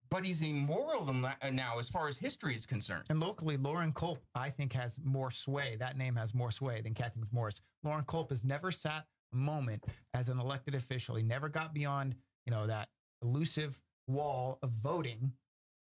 But 0.10 0.24
he's 0.24 0.42
immoral 0.42 1.10
uh, 1.10 1.50
now 1.52 1.80
as 1.80 1.90
far 1.90 2.08
as 2.08 2.18
history 2.18 2.56
is 2.56 2.66
concerned. 2.66 3.06
And 3.10 3.20
locally, 3.20 3.58
Loren 3.58 3.92
Culp, 3.92 4.24
I 4.36 4.50
think, 4.50 4.74
has 4.74 4.96
more 5.04 5.32
sway. 5.32 5.76
That 5.80 5.98
name 5.98 6.16
has 6.16 6.34
more 6.34 6.52
sway 6.52 6.82
than 6.82 6.94
Cathy 6.94 7.20
McMorris. 7.20 7.60
Loren 7.84 8.06
Culp 8.06 8.30
has 8.30 8.44
never 8.44 8.72
sat 8.72 9.06
a 9.34 9.36
moment 9.36 9.84
as 10.14 10.30
an 10.30 10.40
elected 10.40 10.76
official. 10.76 11.16
He 11.16 11.24
never 11.24 11.50
got 11.50 11.74
beyond, 11.74 12.16
you 12.46 12.52
know, 12.52 12.68
that 12.68 12.90
elusive 13.24 13.80
wall 14.08 14.60
of 14.62 14.72
voting. 14.84 15.32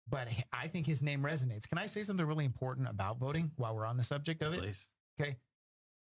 But 0.09 0.29
I 0.53 0.69
think 0.69 0.87
his 0.87 1.03
name 1.03 1.23
resonates. 1.23 1.69
Can 1.69 1.79
I 1.79 1.87
say 1.87 2.03
something 2.03 2.27
really 2.27 2.45
important 2.45 2.89
about 2.89 3.19
voting 3.19 3.51
while 3.57 3.75
we're 3.75 3.87
on 3.87 3.97
the 3.97 4.03
subject 4.03 4.43
of 4.43 4.53
it? 4.53 4.61
Please. 4.61 4.87
Okay. 5.21 5.37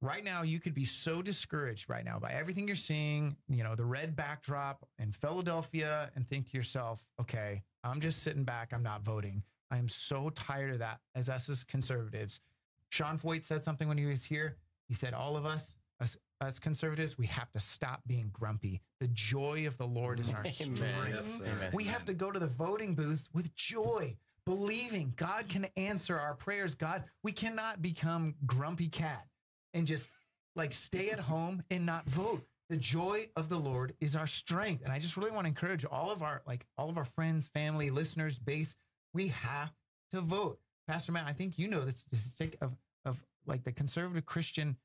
Right 0.03 0.25
now, 0.25 0.43
you 0.43 0.59
could 0.59 0.75
be 0.75 0.85
so 0.85 1.23
discouraged 1.23 1.89
right 1.89 2.05
now 2.05 2.19
by 2.19 2.33
everything 2.33 2.67
you're 2.67 2.75
seeing, 2.75 3.37
you 3.49 3.63
know, 3.63 3.77
the 3.77 3.85
red 3.85 4.17
backdrop 4.17 4.85
in 4.99 5.13
Philadelphia, 5.13 6.11
and 6.17 6.29
think 6.29 6.51
to 6.51 6.57
yourself, 6.57 7.05
okay, 7.21 7.63
I'm 7.85 8.01
just 8.01 8.25
sitting 8.25 8.43
back. 8.43 8.73
I'm 8.73 8.83
not 8.83 9.03
voting. 9.05 9.45
I 9.71 9.79
am 9.79 9.89
so 9.89 10.31
tired 10.31 10.73
of 10.73 10.81
that 10.81 10.99
as 11.15 11.29
us 11.29 11.49
as 11.49 11.63
conservatives. 11.63 12.41
Sean 12.89 13.17
Feucht 13.17 13.45
said 13.45 13.63
something 13.63 13.87
when 13.87 13.97
he 13.97 14.05
was 14.07 14.25
here. 14.25 14.57
He 14.89 14.95
said, 14.95 15.15
all 15.15 15.37
of 15.37 15.47
us, 15.47 15.77
us, 16.01 16.17
us 16.41 16.59
conservatives, 16.59 17.17
we 17.17 17.27
have 17.27 17.53
to 17.53 17.61
stop 17.61 18.03
being 18.09 18.29
grumpy. 18.33 18.83
The 18.99 19.09
joy 19.09 19.69
of 19.69 19.79
the 19.79 19.87
Lord 19.87 20.19
is 20.19 20.31
our 20.33 20.45
strength. 20.47 20.83
Yes. 21.09 21.41
Amen. 21.41 21.71
We 21.73 21.85
have 21.85 22.05
to 22.07 22.13
go 22.13 22.33
to 22.33 22.41
the 22.41 22.49
voting 22.49 22.97
booths 22.97 23.29
with 23.33 23.55
joy, 23.55 24.17
believing 24.47 25.13
God 25.15 25.49
can 25.49 25.67
answer 25.77 26.19
our 26.19 26.35
prayers. 26.35 26.75
God, 26.75 27.05
we 27.23 27.31
cannot 27.31 27.83
become 27.83 28.35
grumpy 28.47 28.89
cat 28.89 29.27
and 29.75 29.87
just 29.87 30.09
like 30.57 30.73
stay 30.73 31.11
at 31.11 31.19
home 31.19 31.63
and 31.71 31.85
not 31.87 32.07
vote. 32.07 32.45
The 32.69 32.77
joy 32.77 33.29
of 33.37 33.49
the 33.49 33.59
Lord 33.59 33.93
is 34.01 34.17
our 34.17 34.27
strength. 34.27 34.83
And 34.83 34.93
I 34.93 34.99
just 34.99 35.17
really 35.17 35.31
want 35.31 35.45
to 35.45 35.49
encourage 35.49 35.85
all 35.85 36.11
of 36.11 36.23
our 36.23 36.43
like 36.47 36.65
all 36.79 36.89
of 36.89 36.97
our 36.97 37.05
friends, 37.05 37.49
family, 37.49 37.91
listeners, 37.91 38.39
base, 38.39 38.75
we 39.13 39.29
have 39.29 39.73
to 40.13 40.21
vote. 40.21 40.59
Pastor 40.89 41.13
Matt, 41.13 41.27
I 41.27 41.33
think 41.33 41.59
you 41.59 41.69
know 41.69 41.85
this 41.85 42.05
the 42.11 42.17
statistic 42.17 42.57
of 42.61 42.73
of 43.05 43.23
like 43.47 43.63
the 43.65 43.73
conservative 43.73 44.25
Christian 44.25 44.77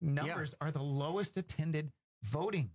numbers 0.00 0.54
are 0.60 0.70
the 0.70 0.82
lowest 0.82 1.36
attended 1.36 1.90
voting. 2.24 2.70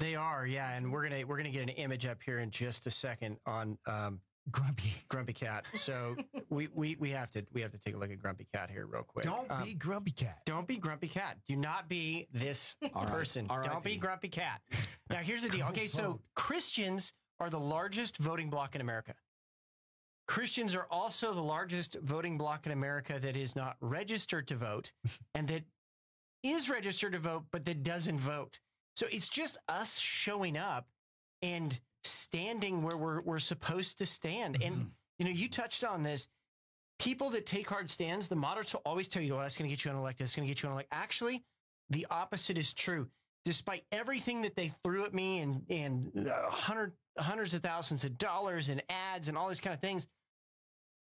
They 0.00 0.16
are, 0.16 0.46
yeah, 0.46 0.72
and 0.72 0.92
we're 0.92 1.08
gonna 1.08 1.24
we're 1.26 1.36
gonna 1.36 1.50
get 1.50 1.62
an 1.62 1.68
image 1.70 2.06
up 2.06 2.22
here 2.22 2.40
in 2.40 2.50
just 2.50 2.86
a 2.86 2.90
second 2.90 3.38
on 3.46 3.78
um, 3.86 4.20
Grumpy. 4.50 4.94
Grumpy 5.08 5.32
Cat. 5.32 5.64
So 5.74 6.16
we, 6.50 6.68
we 6.74 6.96
we 7.00 7.10
have 7.10 7.30
to 7.32 7.44
we 7.52 7.60
have 7.62 7.72
to 7.72 7.78
take 7.78 7.94
a 7.94 7.98
look 7.98 8.10
at 8.10 8.20
Grumpy 8.20 8.46
Cat 8.54 8.70
here 8.70 8.86
real 8.86 9.02
quick. 9.02 9.24
Don't 9.24 9.50
Um, 9.50 9.64
be 9.64 9.74
grumpy 9.74 10.12
cat. 10.12 10.40
Don't 10.46 10.66
be 10.66 10.76
grumpy 10.76 11.08
cat. 11.08 11.38
Do 11.48 11.56
not 11.56 11.88
be 11.88 12.28
this 12.32 12.76
right. 12.80 13.06
person. 13.06 13.46
R.I.P. 13.50 13.68
Don't 13.68 13.84
be 13.84 13.96
grumpy 13.96 14.28
cat. 14.28 14.60
Now 15.10 15.18
here's 15.18 15.42
the 15.42 15.48
deal. 15.48 15.66
Okay, 15.68 15.86
so. 15.88 16.20
Christians 16.34 17.12
are 17.40 17.50
the 17.50 17.60
largest 17.60 18.16
voting 18.18 18.48
bloc 18.50 18.74
in 18.74 18.80
America. 18.80 19.14
Christians 20.26 20.74
are 20.74 20.86
also 20.90 21.32
the 21.32 21.42
largest 21.42 21.96
voting 22.02 22.36
bloc 22.36 22.66
in 22.66 22.72
America 22.72 23.18
that 23.20 23.36
is 23.36 23.54
not 23.54 23.76
registered 23.80 24.48
to 24.48 24.56
vote 24.56 24.92
and 25.34 25.46
that 25.48 25.62
is 26.42 26.68
registered 26.68 27.12
to 27.12 27.18
vote 27.18 27.44
but 27.52 27.64
that 27.64 27.82
doesn't 27.82 28.18
vote. 28.20 28.58
So 28.96 29.06
it's 29.10 29.28
just 29.28 29.58
us 29.68 29.98
showing 29.98 30.56
up 30.56 30.86
and 31.42 31.78
standing 32.06 32.82
where 32.82 32.96
we're 32.96 33.20
we're 33.22 33.38
supposed 33.38 33.98
to 33.98 34.06
stand. 34.06 34.62
And 34.62 34.76
Mhm. 34.76 34.90
you 35.18 35.24
know, 35.26 35.30
you 35.32 35.48
touched 35.48 35.84
on 35.84 36.02
this. 36.02 36.28
People 36.98 37.28
that 37.30 37.44
take 37.46 37.68
hard 37.68 37.90
stands, 37.90 38.28
the 38.28 38.36
moderates 38.36 38.72
will 38.72 38.80
always 38.86 39.06
tell 39.08 39.22
you, 39.22 39.34
well, 39.34 39.42
that's 39.42 39.58
going 39.58 39.68
to 39.68 39.74
get 39.76 39.84
you 39.84 39.90
unelected. 39.90 40.22
It's 40.22 40.34
going 40.34 40.48
to 40.48 40.54
get 40.54 40.62
you 40.62 40.68
unelected. 40.70 40.86
Actually, 40.92 41.44
the 41.90 42.06
opposite 42.10 42.56
is 42.56 42.72
true. 42.72 43.10
Despite 43.44 43.84
everything 43.92 44.42
that 44.42 44.56
they 44.56 44.72
threw 44.82 45.04
at 45.04 45.12
me 45.14 45.40
and, 45.40 45.62
and 45.70 46.28
uh, 46.28 46.50
hundred, 46.50 46.94
hundreds 47.18 47.52
of 47.54 47.62
thousands 47.62 48.04
of 48.04 48.16
dollars 48.18 48.70
and 48.70 48.82
ads 48.88 49.28
and 49.28 49.36
all 49.36 49.48
these 49.48 49.60
kind 49.60 49.74
of 49.74 49.80
things, 49.80 50.08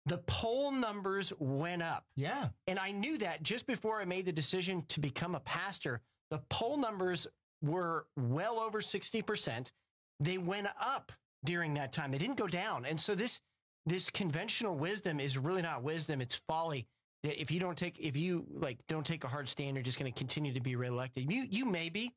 the 0.06 0.18
poll 0.28 0.70
numbers 0.72 1.32
went 1.40 1.82
up. 1.82 2.06
Yeah. 2.16 2.50
And 2.68 2.78
I 2.78 2.92
knew 2.92 3.18
that 3.20 3.42
just 3.42 3.66
before 3.66 4.00
I 4.02 4.06
made 4.06 4.26
the 4.26 4.32
decision 4.34 4.84
to 4.90 5.00
become 5.00 5.34
a 5.36 5.40
pastor. 5.40 6.02
The 6.30 6.40
poll 6.50 6.78
numbers 6.78 7.26
were 7.62 8.06
well 8.18 8.60
over 8.60 8.82
60%. 8.82 9.72
They 10.20 10.38
went 10.38 10.68
up 10.80 11.12
during 11.44 11.74
that 11.76 11.94
time. 11.94 12.12
They 12.12 12.18
didn't 12.18 12.38
go 12.38 12.48
down. 12.48 12.86
And 12.86 13.00
so 13.00 13.16
this 13.16 13.42
this 13.86 14.10
conventional 14.10 14.76
wisdom 14.76 15.20
is 15.20 15.38
really 15.38 15.62
not 15.62 15.84
wisdom, 15.84 16.20
it's 16.20 16.36
folly. 16.48 16.88
That 17.24 17.40
if 17.40 17.52
you 17.52 17.60
don't 17.60 17.78
take 17.78 18.00
if 18.00 18.16
you 18.16 18.46
like 18.50 18.80
don't 18.88 19.06
take 19.06 19.24
a 19.24 19.28
hard 19.28 19.48
stand, 19.48 19.76
you're 19.76 19.84
just 19.84 20.00
going 20.00 20.12
to 20.12 20.18
continue 20.18 20.54
to 20.54 20.62
be 20.62 20.76
reelected. 20.76 21.32
You 21.32 21.46
you 21.50 21.66
may 21.66 21.90
be, 21.90 22.14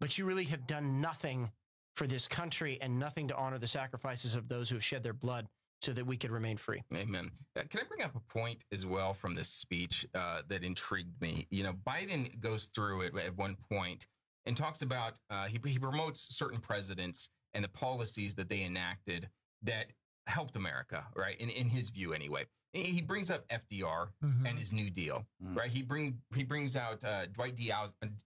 but 0.00 0.16
you 0.18 0.24
really 0.24 0.44
have 0.44 0.66
done 0.66 1.00
nothing 1.00 1.50
for 1.96 2.06
this 2.06 2.26
country 2.28 2.78
and 2.80 2.98
nothing 2.98 3.28
to 3.28 3.36
honor 3.36 3.58
the 3.58 3.66
sacrifices 3.66 4.34
of 4.34 4.48
those 4.48 4.68
who 4.68 4.76
have 4.76 4.84
shed 4.84 5.02
their 5.02 5.12
blood 5.12 5.46
so 5.82 5.92
that 5.92 6.06
we 6.06 6.16
could 6.16 6.30
remain 6.30 6.56
free. 6.56 6.82
Amen. 6.94 7.30
Uh, 7.56 7.62
can 7.68 7.80
I 7.80 7.84
bring 7.84 8.02
up 8.02 8.14
a 8.14 8.20
point 8.32 8.64
as 8.70 8.84
well 8.84 9.14
from 9.14 9.34
this 9.34 9.48
speech 9.48 10.06
uh, 10.14 10.42
that 10.48 10.62
intrigued 10.62 11.20
me? 11.20 11.46
You 11.50 11.64
know, 11.64 11.74
Biden 11.86 12.38
goes 12.40 12.70
through 12.74 13.02
it 13.02 13.16
at 13.16 13.36
one 13.36 13.56
point 13.70 14.06
and 14.46 14.56
talks 14.56 14.82
about 14.82 15.18
uh, 15.30 15.46
he, 15.46 15.58
he 15.66 15.78
promotes 15.78 16.26
certain 16.34 16.58
presidents 16.60 17.30
and 17.54 17.64
the 17.64 17.68
policies 17.68 18.34
that 18.34 18.48
they 18.48 18.62
enacted 18.62 19.28
that 19.62 19.86
helped 20.26 20.56
America, 20.56 21.04
right? 21.16 21.36
In, 21.40 21.50
in 21.50 21.66
his 21.68 21.90
view, 21.90 22.12
anyway. 22.12 22.44
He 22.72 22.84
he 22.84 23.02
brings 23.02 23.30
up 23.32 23.44
FDR 23.48 24.08
Mhm. 24.24 24.48
and 24.48 24.56
his 24.58 24.72
New 24.72 24.90
Deal, 24.90 25.26
Mm. 25.44 25.56
right? 25.56 25.70
He 25.70 25.82
bring 25.82 26.20
he 26.34 26.44
brings 26.44 26.76
out 26.76 27.02
uh, 27.04 27.26
Dwight 27.26 27.56
D. 27.56 27.72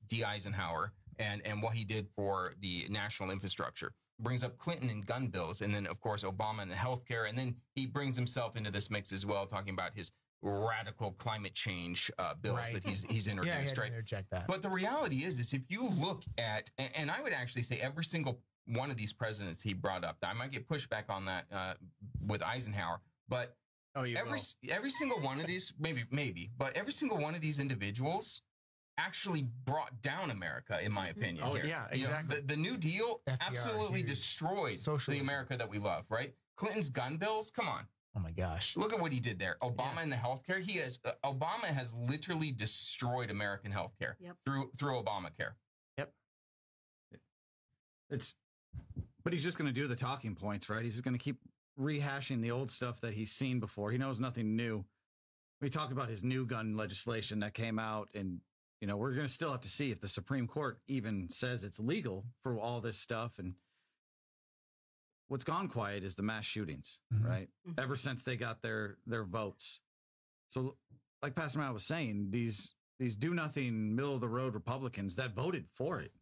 D. 0.09 0.22
Eisenhower 0.22 0.92
and 1.18 1.40
and 1.46 1.62
what 1.62 1.74
he 1.74 1.85
did 1.85 2.09
for 2.14 2.55
the 2.61 2.87
national 2.90 3.31
infrastructure. 3.31 3.92
Brings 4.20 4.44
up 4.44 4.59
Clinton 4.59 4.90
and 4.90 5.05
gun 5.05 5.29
bills, 5.29 5.62
and 5.62 5.74
then 5.74 5.87
of 5.87 5.98
course 5.98 6.22
Obama 6.24 6.61
and 6.62 6.70
healthcare, 6.72 7.27
and 7.29 7.37
then 7.38 7.57
he 7.74 7.87
brings 7.87 8.14
himself 8.16 8.55
into 8.55 8.70
this 8.70 8.90
mix 8.90 9.12
as 9.12 9.24
well, 9.24 9.46
talking 9.46 9.72
about 9.72 9.92
his 9.94 10.12
radical 10.45 11.13
climate 11.13 11.55
change 11.55 12.11
uh, 12.19 12.35
bills 12.35 12.59
Right. 12.59 12.75
that 12.75 12.85
he's 12.85 13.05
he's 13.09 13.27
yeah, 13.27 13.33
introduced, 13.33 13.75
yeah, 13.77 13.81
right? 13.83 13.91
interject 13.91 14.31
that. 14.31 14.47
But 14.47 14.63
the 14.63 14.71
reality 14.71 15.25
is, 15.25 15.39
is 15.41 15.53
if 15.53 15.63
you 15.69 15.89
look 15.89 16.23
at, 16.39 16.71
and, 16.79 16.91
and 16.95 17.11
I 17.11 17.21
would 17.23 17.33
actually 17.33 17.63
say 17.63 17.79
every 17.79 18.05
single 18.05 18.41
one 18.67 18.91
of 18.91 18.97
these 18.97 19.13
presidents 19.13 19.61
he 19.63 19.75
brought 19.75 20.05
up, 20.05 20.17
I 20.23 20.33
might 20.35 20.51
get 20.53 20.69
pushback 20.69 21.05
on 21.09 21.25
that 21.27 21.47
uh, 21.53 21.75
with 22.27 22.43
Eisenhower, 22.43 23.01
but 23.29 23.57
Oh, 23.97 24.03
you 24.03 24.17
every 24.17 24.39
every 24.69 24.91
single 24.91 25.21
one 25.21 25.41
of 25.41 25.47
these, 25.47 25.73
maybe 25.79 26.05
maybe, 26.11 26.51
but 26.59 26.77
every 26.77 26.93
single 26.93 27.17
one 27.19 27.35
of 27.37 27.41
these 27.41 27.59
individuals 27.61 28.43
actually 28.99 29.47
brought 29.65 30.03
down 30.03 30.31
America, 30.31 30.79
in 30.83 30.91
my 30.93 31.09
opinion. 31.09 31.45
Oh, 31.47 31.53
here. 31.53 31.65
yeah, 31.65 31.87
You 31.93 32.05
know, 32.05 32.11
exactly. 32.11 32.41
the, 32.41 32.47
the 32.47 32.57
New 32.57 32.77
Deal 32.77 33.21
FDR, 33.29 33.37
absolutely 33.41 33.99
huge. 34.01 34.09
destroyed 34.09 34.79
the 35.09 35.19
America 35.21 35.57
that 35.57 35.69
we 35.69 35.79
love. 35.79 36.05
Right? 36.09 36.33
Clinton's 36.57 36.91
gun 36.91 37.17
bills. 37.19 37.51
Come 37.51 37.69
on, 37.69 37.87
oh 38.16 38.20
my 38.20 38.31
gosh. 38.31 38.77
look 38.77 38.92
at 38.92 39.00
what 39.00 39.12
he 39.12 39.20
did 39.20 39.38
there. 39.38 39.57
Obama 39.62 39.96
Yeah. 39.96 40.00
and 40.03 40.12
the 40.12 40.16
healthcare. 40.16 40.61
He 40.61 40.79
has 40.79 41.00
uh, 41.05 41.12
Obama 41.24 41.64
has 41.66 41.92
literally 41.94 42.50
destroyed 42.53 43.31
American 43.31 43.72
healthcare 43.72 44.14
Yep. 44.20 44.37
through 44.44 44.70
through 44.79 45.03
Obamacare. 45.03 45.53
Yep. 45.98 46.12
It's, 48.11 48.37
but 49.24 49.33
he's 49.33 49.42
just 49.42 49.59
going 49.59 49.72
to 49.72 49.81
do 49.81 49.88
the 49.88 49.96
talking 49.96 50.35
points, 50.35 50.68
right? 50.68 50.85
He's 50.85 50.94
just 50.94 51.05
going 51.05 51.16
to 51.16 51.22
keep 51.22 51.38
rehashing 51.81 52.40
the 52.40 52.50
old 52.50 52.70
stuff 52.70 53.00
that 53.00 53.14
he's 53.14 53.33
seen 53.33 53.59
before. 53.59 53.90
He 53.90 53.98
knows 53.98 54.20
nothing 54.20 54.55
new. 54.55 54.85
We 55.61 55.70
talked 55.70 55.92
about 55.92 56.09
his 56.11 56.22
new 56.22 56.44
gun 56.46 56.77
legislation 56.77 57.40
that 57.40 57.55
came 57.55 57.79
out, 57.79 58.09
and 58.14 58.40
you 58.81 58.87
know 58.87 58.96
we're 58.96 59.14
going 59.14 59.27
to 59.27 59.33
still 59.33 59.50
have 59.50 59.62
to 59.62 59.68
see 59.68 59.90
if 59.90 60.00
the 60.00 60.09
Supreme 60.09 60.46
Court 60.46 60.79
even 60.88 61.29
says 61.31 61.64
it's 61.64 61.81
legal 61.81 62.24
for 62.42 62.59
all 62.59 62.81
this 62.81 62.98
stuff. 62.98 63.38
And 63.38 63.55
what's 65.29 65.45
gone 65.45 65.69
quiet 65.69 66.05
is 66.05 66.15
the 66.15 66.23
mass 66.23 66.45
shootings, 66.45 67.01
Mhm. 67.13 67.25
right? 67.25 67.49
Mhm. 67.67 67.79
Ever 67.81 67.97
since 67.97 68.25
they 68.25 68.37
got 68.37 68.61
their 68.63 68.99
their 69.07 69.25
votes. 69.25 69.81
So, 70.49 70.77
like 71.23 71.35
Pastor 71.35 71.59
Matt 71.59 71.73
was 71.73 71.85
saying, 71.87 72.31
these 72.31 72.75
these 72.99 73.17
do 73.17 73.35
nothing, 73.35 73.95
middle 73.95 74.15
of 74.15 74.21
the 74.21 74.29
road 74.29 74.55
Republicans 74.55 75.17
that 75.17 75.35
voted 75.35 75.69
for 75.71 76.01
it. 76.01 76.13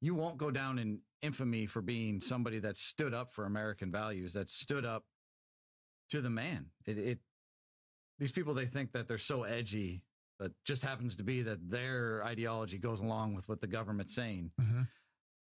You 0.00 0.14
won't 0.14 0.36
go 0.36 0.50
down 0.50 0.78
in 0.78 1.00
infamy 1.22 1.66
for 1.66 1.80
being 1.80 2.20
somebody 2.20 2.58
that 2.58 2.76
stood 2.76 3.14
up 3.14 3.32
for 3.32 3.46
American 3.46 3.90
values, 3.90 4.32
that 4.34 4.48
stood 4.48 4.84
up 4.84 5.06
to 6.10 6.20
the 6.20 6.28
man. 6.30 6.70
It, 6.84 6.98
it 6.98 7.20
these 8.18 8.32
people 8.32 8.52
they 8.52 8.66
think 8.66 8.92
that 8.92 9.08
they're 9.08 9.16
so 9.18 9.44
edgy, 9.44 10.04
but 10.38 10.52
just 10.64 10.82
happens 10.82 11.16
to 11.16 11.22
be 11.22 11.42
that 11.42 11.70
their 11.70 12.22
ideology 12.24 12.78
goes 12.78 13.00
along 13.00 13.34
with 13.34 13.48
what 13.48 13.60
the 13.60 13.66
government's 13.66 14.14
saying. 14.14 14.50
Mhm. 14.60 14.88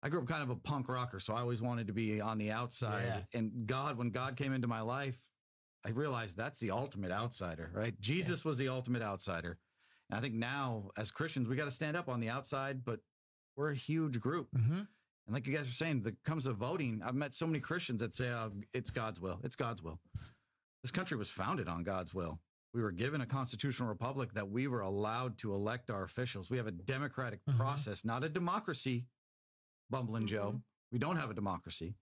I 0.03 0.09
grew 0.09 0.21
up 0.21 0.29
kind 0.29 0.43
of 0.43 0.51
a 0.51 0.57
punk 0.57 0.89
rocker, 0.89 1.19
so 1.21 1.35
I 1.35 1.41
always 1.41 1.63
wanted 1.63 1.87
to 1.89 1.93
be 1.93 2.21
on 2.21 2.39
the 2.39 2.51
outside. 2.51 3.05
Yeah. 3.07 3.39
And 3.39 3.67
God, 3.67 3.97
when 3.97 4.11
God 4.11 4.37
came 4.37 4.53
into 4.53 4.69
my 4.69 4.81
life, 4.81 5.19
I 5.85 5.91
realized 5.91 6.37
that's 6.37 6.59
the 6.61 6.71
ultimate 6.71 7.11
outsider, 7.11 7.71
right? 7.73 7.99
Jesus 8.01 8.45
was 8.45 8.59
the 8.59 8.69
ultimate 8.69 9.03
outsider. 9.03 9.59
And 10.11 10.19
I 10.19 10.21
think 10.21 10.35
now, 10.35 10.91
as 10.97 11.11
Christians, 11.11 11.49
we 11.49 11.57
got 11.57 11.65
to 11.65 11.71
stand 11.71 11.97
up 11.97 12.09
on 12.09 12.21
the 12.21 12.29
outside, 12.29 12.85
but 12.85 13.01
we're 13.57 13.71
a 13.71 13.77
huge 13.77 14.21
group. 14.21 14.49
Mhm. 14.53 14.87
And 15.27 15.35
like 15.35 15.47
you 15.47 15.57
guys 15.57 15.67
are 15.69 15.73
saying, 15.73 16.05
it 16.07 16.17
comes 16.25 16.45
to 16.45 16.53
voting, 16.53 17.03
I've 17.03 17.15
met 17.17 17.35
so 17.35 17.47
many 17.47 17.59
Christians 17.59 18.01
that 18.01 18.15
say, 18.15 18.29
oh, 18.31 18.53
it's 18.73 18.91
God's 18.91 19.21
will. 19.21 19.41
It's 19.43 19.57
God's 19.57 19.83
will. 19.83 19.99
This 20.83 20.93
country 20.93 21.17
was 21.17 21.31
founded 21.31 21.67
on 21.69 21.83
God's 21.83 22.15
will. 22.15 22.39
We 22.75 22.83
were 22.83 22.93
given 22.93 23.23
a 23.23 23.27
constitutional 23.27 23.89
republic 23.89 24.33
that 24.35 24.49
we 24.49 24.69
were 24.69 24.83
allowed 24.83 25.39
to 25.39 25.55
elect 25.55 25.91
our 25.91 26.05
officials. 26.05 26.51
We 26.51 26.59
have 26.59 26.67
a 26.67 26.73
democratic 26.73 27.41
Mhm. 27.47 27.57
process, 27.57 28.05
not 28.05 28.23
a 28.23 28.29
democracy, 28.29 29.07
bumbling 29.91 30.27
Joe. 30.27 30.53
Mhm. 30.55 30.63
We 30.93 30.99
don't 30.99 31.17
have 31.17 31.31
a 31.31 31.35
democracy. 31.35 31.95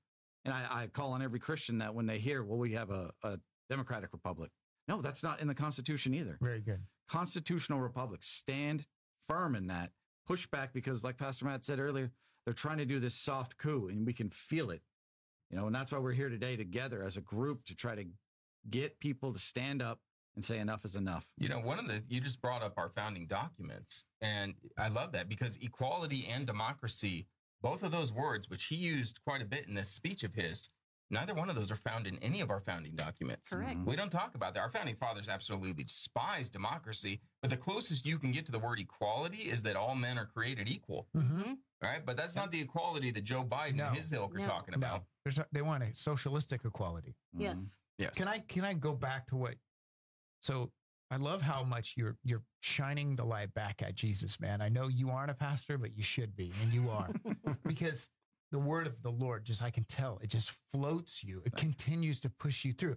And 0.44 0.52
I, 0.52 0.66
I 0.70 0.86
call 0.88 1.12
on 1.12 1.22
every 1.22 1.40
Christian 1.40 1.78
that 1.78 1.94
when 1.94 2.06
they 2.06 2.18
hear, 2.18 2.44
well, 2.44 2.58
we 2.58 2.72
have 2.72 2.90
a, 2.90 3.10
a 3.22 3.38
democratic 3.70 4.12
republic. 4.12 4.50
No, 4.88 5.00
that's 5.00 5.22
not 5.22 5.40
in 5.40 5.48
the 5.48 5.54
Constitution 5.54 6.12
either. 6.14 6.36
Very 6.42 6.60
good. 6.60 6.80
Constitutional 7.08 7.80
republic. 7.80 8.22
Stand 8.22 8.86
firm 9.28 9.54
in 9.54 9.66
that. 9.68 9.90
Push 10.26 10.46
back 10.48 10.72
because, 10.74 11.02
like 11.02 11.16
Pastor 11.16 11.46
Matt 11.46 11.64
said 11.64 11.78
earlier, 11.78 12.10
they're 12.44 12.54
trying 12.54 12.78
to 12.78 12.84
do 12.84 13.00
this 13.00 13.14
soft 13.14 13.56
coup 13.56 13.88
and 13.88 14.06
we 14.06 14.12
can 14.12 14.28
feel 14.30 14.70
it. 14.70 14.82
You 15.50 15.56
know, 15.56 15.66
and 15.66 15.74
that's 15.74 15.92
why 15.92 15.98
we're 15.98 16.12
here 16.12 16.28
today 16.28 16.56
together 16.56 17.02
as 17.02 17.16
a 17.16 17.20
group 17.22 17.64
to 17.66 17.74
try 17.74 17.94
to 17.94 18.04
get 18.70 18.98
people 19.00 19.32
to 19.32 19.38
stand 19.38 19.80
up 19.82 20.00
and 20.36 20.44
say 20.44 20.58
enough 20.58 20.84
is 20.84 20.96
enough. 20.96 21.26
You 21.38 21.48
know, 21.48 21.60
one 21.60 21.78
of 21.78 21.86
the 21.86 22.02
you 22.08 22.20
just 22.20 22.40
brought 22.42 22.62
up 22.62 22.74
our 22.76 22.88
founding 22.90 23.26
documents, 23.26 24.04
and 24.20 24.54
I 24.78 24.88
love 24.88 25.12
that 25.12 25.28
because 25.28 25.56
equality 25.62 26.26
and 26.30 26.46
democracy, 26.46 27.26
both 27.64 27.82
of 27.82 27.90
those 27.90 28.12
words, 28.12 28.50
which 28.50 28.66
he 28.66 28.76
used 28.76 29.18
quite 29.26 29.40
a 29.40 29.44
bit 29.46 29.66
in 29.66 29.74
this 29.74 29.88
speech 29.88 30.22
of 30.22 30.34
his, 30.34 30.68
neither 31.10 31.32
one 31.32 31.48
of 31.48 31.56
those 31.56 31.70
are 31.70 31.76
found 31.76 32.06
in 32.06 32.18
any 32.18 32.42
of 32.42 32.50
our 32.50 32.60
founding 32.60 32.94
documents. 32.94 33.48
Correct. 33.48 33.78
We 33.86 33.96
don't 33.96 34.10
talk 34.12 34.34
about 34.34 34.52
that. 34.52 34.60
Our 34.60 34.68
founding 34.70 34.96
fathers 34.96 35.30
absolutely 35.30 35.82
despise 35.82 36.50
democracy, 36.50 37.22
but 37.40 37.50
the 37.50 37.56
closest 37.56 38.04
you 38.06 38.18
can 38.18 38.32
get 38.32 38.44
to 38.46 38.52
the 38.52 38.58
word 38.58 38.80
equality 38.80 39.48
is 39.50 39.62
that 39.62 39.76
all 39.76 39.94
men 39.94 40.18
are 40.18 40.26
created 40.26 40.68
equal, 40.68 41.08
Mhm. 41.16 41.56
right? 41.82 42.04
But 42.04 42.18
that's 42.18 42.36
not 42.36 42.50
the 42.52 42.60
equality 42.60 43.10
that 43.12 43.24
Joe 43.24 43.42
Biden 43.44 43.76
No. 43.76 43.86
and 43.86 43.96
his 43.96 44.12
ilk 44.12 44.34
are 44.34 44.40
No. 44.40 44.44
talking 44.44 44.74
about. 44.74 45.00
No, 45.00 45.06
there's 45.24 45.38
a, 45.38 45.46
they 45.50 45.62
want 45.62 45.82
a 45.84 45.94
socialistic 45.94 46.66
equality. 46.66 47.16
Yes. 47.32 47.78
Yes. 47.96 48.12
Can 48.14 48.28
I 48.28 48.40
can 48.40 48.66
I 48.66 48.74
go 48.74 48.94
back 48.94 49.26
to 49.28 49.36
what? 49.36 49.54
So 50.42 50.70
I 51.14 51.16
love 51.16 51.40
how 51.40 51.62
much 51.62 51.94
you're 51.96 52.16
you're 52.24 52.42
shining 52.60 53.14
the 53.14 53.24
light 53.24 53.54
back 53.54 53.82
at 53.82 53.94
Jesus, 53.94 54.40
man. 54.40 54.60
I 54.60 54.68
know 54.68 54.88
you 54.88 55.10
aren't 55.10 55.30
a 55.30 55.34
pastor, 55.34 55.78
but 55.78 55.96
you 55.96 56.02
should 56.02 56.34
be, 56.34 56.52
and 56.60 56.72
you 56.72 56.90
are, 56.90 57.08
because 57.66 58.08
the 58.50 58.58
word 58.58 58.86
of 58.88 59.00
the 59.02 59.10
Lord 59.10 59.44
just 59.44 59.62
I 59.62 59.70
can 59.70 59.84
tell 59.84 60.18
it 60.22 60.28
just 60.28 60.52
floats 60.72 61.22
you. 61.22 61.40
It 61.46 61.54
continues 61.56 62.18
to 62.20 62.30
push 62.30 62.64
you 62.64 62.72
through. 62.72 62.96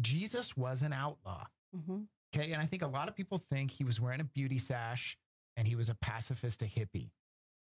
Jesus 0.00 0.56
was 0.56 0.82
an 0.82 0.92
outlaw. 0.92 1.44
hmm 1.74 2.02
Okay. 2.34 2.50
And 2.52 2.60
I 2.60 2.66
think 2.66 2.82
a 2.82 2.86
lot 2.88 3.08
of 3.08 3.14
people 3.14 3.38
think 3.48 3.70
he 3.70 3.84
was 3.84 4.00
wearing 4.00 4.20
a 4.20 4.24
beauty 4.24 4.58
sash 4.58 5.16
and 5.56 5.68
he 5.68 5.76
was 5.76 5.88
a 5.88 5.94
pacifist, 5.94 6.62
a 6.62 6.64
hippie. 6.64 7.10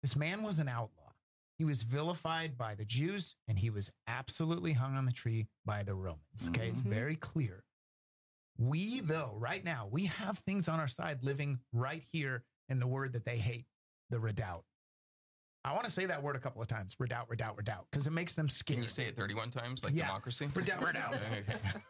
This 0.01 0.15
man 0.15 0.41
was 0.41 0.57
an 0.57 0.67
outlaw. 0.67 1.11
He 1.59 1.63
was 1.63 1.83
vilified 1.83 2.57
by 2.57 2.73
the 2.73 2.83
Jews 2.83 3.35
and 3.47 3.59
he 3.59 3.69
was 3.69 3.91
absolutely 4.07 4.73
hung 4.73 4.97
on 4.97 5.05
the 5.05 5.11
tree 5.11 5.45
by 5.63 5.83
the 5.83 5.93
Romans. 5.93 6.47
Okay. 6.47 6.69
It's 6.69 6.79
Mhm. 6.79 6.85
very 6.89 7.15
clear. 7.15 7.63
We, 8.57 8.99
though, 9.01 9.35
right 9.37 9.63
now, 9.63 9.87
we 9.91 10.05
have 10.05 10.37
things 10.39 10.67
on 10.67 10.79
our 10.79 10.87
side 10.87 11.23
living 11.23 11.59
right 11.73 12.03
here 12.11 12.43
in 12.69 12.79
the 12.79 12.87
word 12.87 13.13
that 13.13 13.25
they 13.25 13.37
hate, 13.37 13.65
the 14.09 14.19
redoubt. 14.19 14.63
I 15.65 15.71
want 15.71 15.85
to 15.85 15.91
say 15.91 16.05
that 16.07 16.21
word 16.21 16.35
a 16.35 16.39
couple 16.39 16.61
of 16.61 16.67
times 16.67 16.93
redoubt, 16.99 17.29
redoubt, 17.29 17.57
redoubt, 17.57 17.87
because 17.89 18.05
it 18.05 18.11
makes 18.11 18.33
them 18.33 18.49
scared. 18.49 18.75
Can 18.75 18.83
you 18.83 18.89
say 18.89 19.05
it 19.05 19.15
31 19.15 19.49
times 19.49 19.83
like 19.83 19.93
Yeah. 19.93 20.07
democracy? 20.07 20.47
Redoubt, 20.53 20.83
redoubt. 20.85 21.13
Okay. 21.23 21.43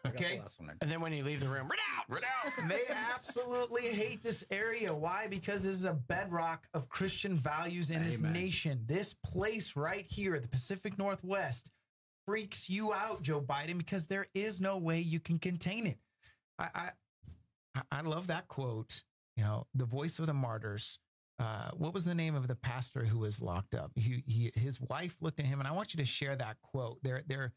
I 0.04 0.10
the 0.10 0.16
Okay. 0.16 0.38
last 0.38 0.60
one. 0.60 0.70
And 0.80 0.88
then 0.90 1.00
when 1.00 1.12
you 1.12 1.24
leave 1.24 1.40
the 1.40 1.48
room, 1.48 1.68
redoubt, 1.68 2.08
Redoubt. 2.08 2.68
they 2.68 2.82
absolutely 2.94 3.88
hate 3.88 4.22
this 4.22 4.44
area. 4.50 4.94
Why? 4.94 5.26
Because 5.26 5.64
this 5.64 5.74
is 5.74 5.84
a 5.86 5.94
bedrock 5.94 6.68
of 6.72 6.88
Christian 6.88 7.36
values 7.38 7.90
in 7.90 8.04
this 8.04 8.20
nation. 8.20 8.84
This 8.86 9.14
place 9.24 9.74
right 9.74 10.06
here, 10.06 10.38
the 10.38 10.48
Pacific 10.48 10.96
Northwest, 10.96 11.70
freaks 12.26 12.70
you 12.70 12.92
out, 12.92 13.22
Joe 13.22 13.40
Biden, 13.40 13.76
because 13.78 14.06
there 14.06 14.26
is 14.34 14.60
no 14.60 14.76
way 14.78 15.00
you 15.00 15.18
can 15.18 15.38
contain 15.38 15.86
it. 15.86 15.98
I 16.58 16.90
I, 17.74 17.82
I 17.90 18.00
love 18.02 18.26
that 18.28 18.48
quote. 18.48 19.02
You 19.36 19.44
know, 19.44 19.66
the 19.74 19.84
voice 19.84 20.18
of 20.18 20.26
the 20.26 20.34
martyrs. 20.34 20.98
Uh, 21.40 21.70
what 21.76 21.92
was 21.92 22.04
the 22.04 22.14
name 22.14 22.36
of 22.36 22.46
the 22.46 22.54
pastor 22.54 23.04
who 23.04 23.18
was 23.18 23.42
locked 23.42 23.74
up? 23.74 23.90
He, 23.96 24.22
he 24.26 24.52
his 24.54 24.80
wife 24.80 25.16
looked 25.20 25.40
at 25.40 25.46
him, 25.46 25.58
and 25.58 25.66
I 25.66 25.72
want 25.72 25.92
you 25.92 25.98
to 25.98 26.06
share 26.06 26.36
that 26.36 26.56
quote. 26.62 26.98
They're 27.02 27.24
they're 27.26 27.52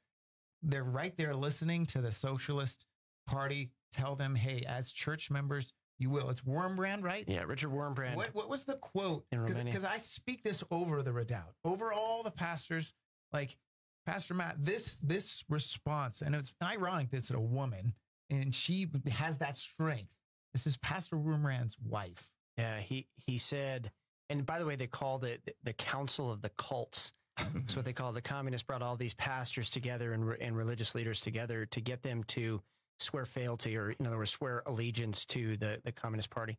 they're 0.64 0.84
right 0.84 1.16
there 1.18 1.36
listening 1.36 1.86
to 1.88 2.02
the 2.02 2.12
Socialist 2.12 2.86
Party 3.28 3.72
tell 3.94 4.16
them, 4.16 4.36
hey, 4.36 4.64
as 4.68 4.92
church 4.92 5.30
members, 5.30 5.74
you 6.00 6.10
will. 6.10 6.30
It's 6.30 6.42
Wurmbrand, 6.42 7.04
right? 7.04 7.24
Yeah, 7.28 7.44
Richard 7.44 7.72
Wurmbrand. 7.72 8.16
What, 8.16 8.34
what 8.34 8.50
was 8.50 8.66
the 8.66 8.76
quote? 8.76 9.26
Because 9.66 9.84
I 9.84 9.98
speak 9.98 10.44
this 10.44 10.64
over 10.72 11.02
the 11.02 11.14
redoubt, 11.14 11.54
over 11.66 11.94
all 11.94 12.24
the 12.24 12.32
pastors. 12.32 12.94
Like 13.34 13.58
Pastor 14.06 14.34
Matt, 14.34 14.56
this 14.64 14.96
this 15.04 15.44
response, 15.50 16.22
and 16.22 16.34
it's 16.34 16.54
ironic 16.64 17.12
that 17.12 17.18
it's 17.18 17.32
a 17.32 17.40
woman, 17.40 17.94
and 18.30 18.54
she 18.54 18.88
has 19.12 19.38
that 19.38 19.56
strength. 19.56 20.12
This 20.54 20.68
is 20.68 20.78
Pastor 20.78 21.16
Wurmbrand's 21.16 21.78
wife. 21.88 22.30
Yeah, 22.58 22.80
he 22.80 23.08
he 23.16 23.38
said, 23.38 23.92
and 24.30 24.46
by 24.46 24.60
the 24.60 24.66
way, 24.66 24.76
they 24.76 24.88
called 24.88 25.24
it 25.24 25.56
the 25.64 25.74
Council 25.74 26.32
of 26.32 26.42
the 26.42 26.50
Cults. 26.58 27.14
That's 27.54 27.76
what 27.76 27.86
they 27.86 27.94
call 27.94 28.10
it. 28.10 28.14
The 28.14 28.22
communists 28.22 28.66
brought 28.66 28.82
all 28.82 28.96
these 28.96 29.14
pastors 29.14 29.70
together 29.70 30.14
and, 30.14 30.28
re- 30.28 30.38
and 30.42 30.58
religious 30.58 30.96
leaders 30.96 31.22
together 31.22 31.68
to 31.68 31.80
get 31.80 32.02
them 32.02 32.24
to 32.30 32.62
swear 32.98 33.26
fealty, 33.26 33.78
or 33.78 33.92
in 33.92 34.08
other 34.08 34.18
words, 34.18 34.32
swear 34.32 34.64
allegiance 34.66 35.26
to 35.26 35.56
the 35.58 35.80
the 35.84 35.92
Communist 35.92 36.30
Party. 36.30 36.58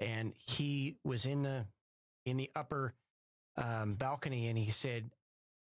And 0.00 0.34
he 0.36 0.96
was 1.04 1.24
in 1.24 1.42
the 1.42 1.64
in 2.26 2.36
the 2.36 2.50
upper 2.54 2.94
um, 3.56 3.94
balcony, 3.94 4.48
and 4.48 4.58
he 4.58 4.70
said 4.70 5.10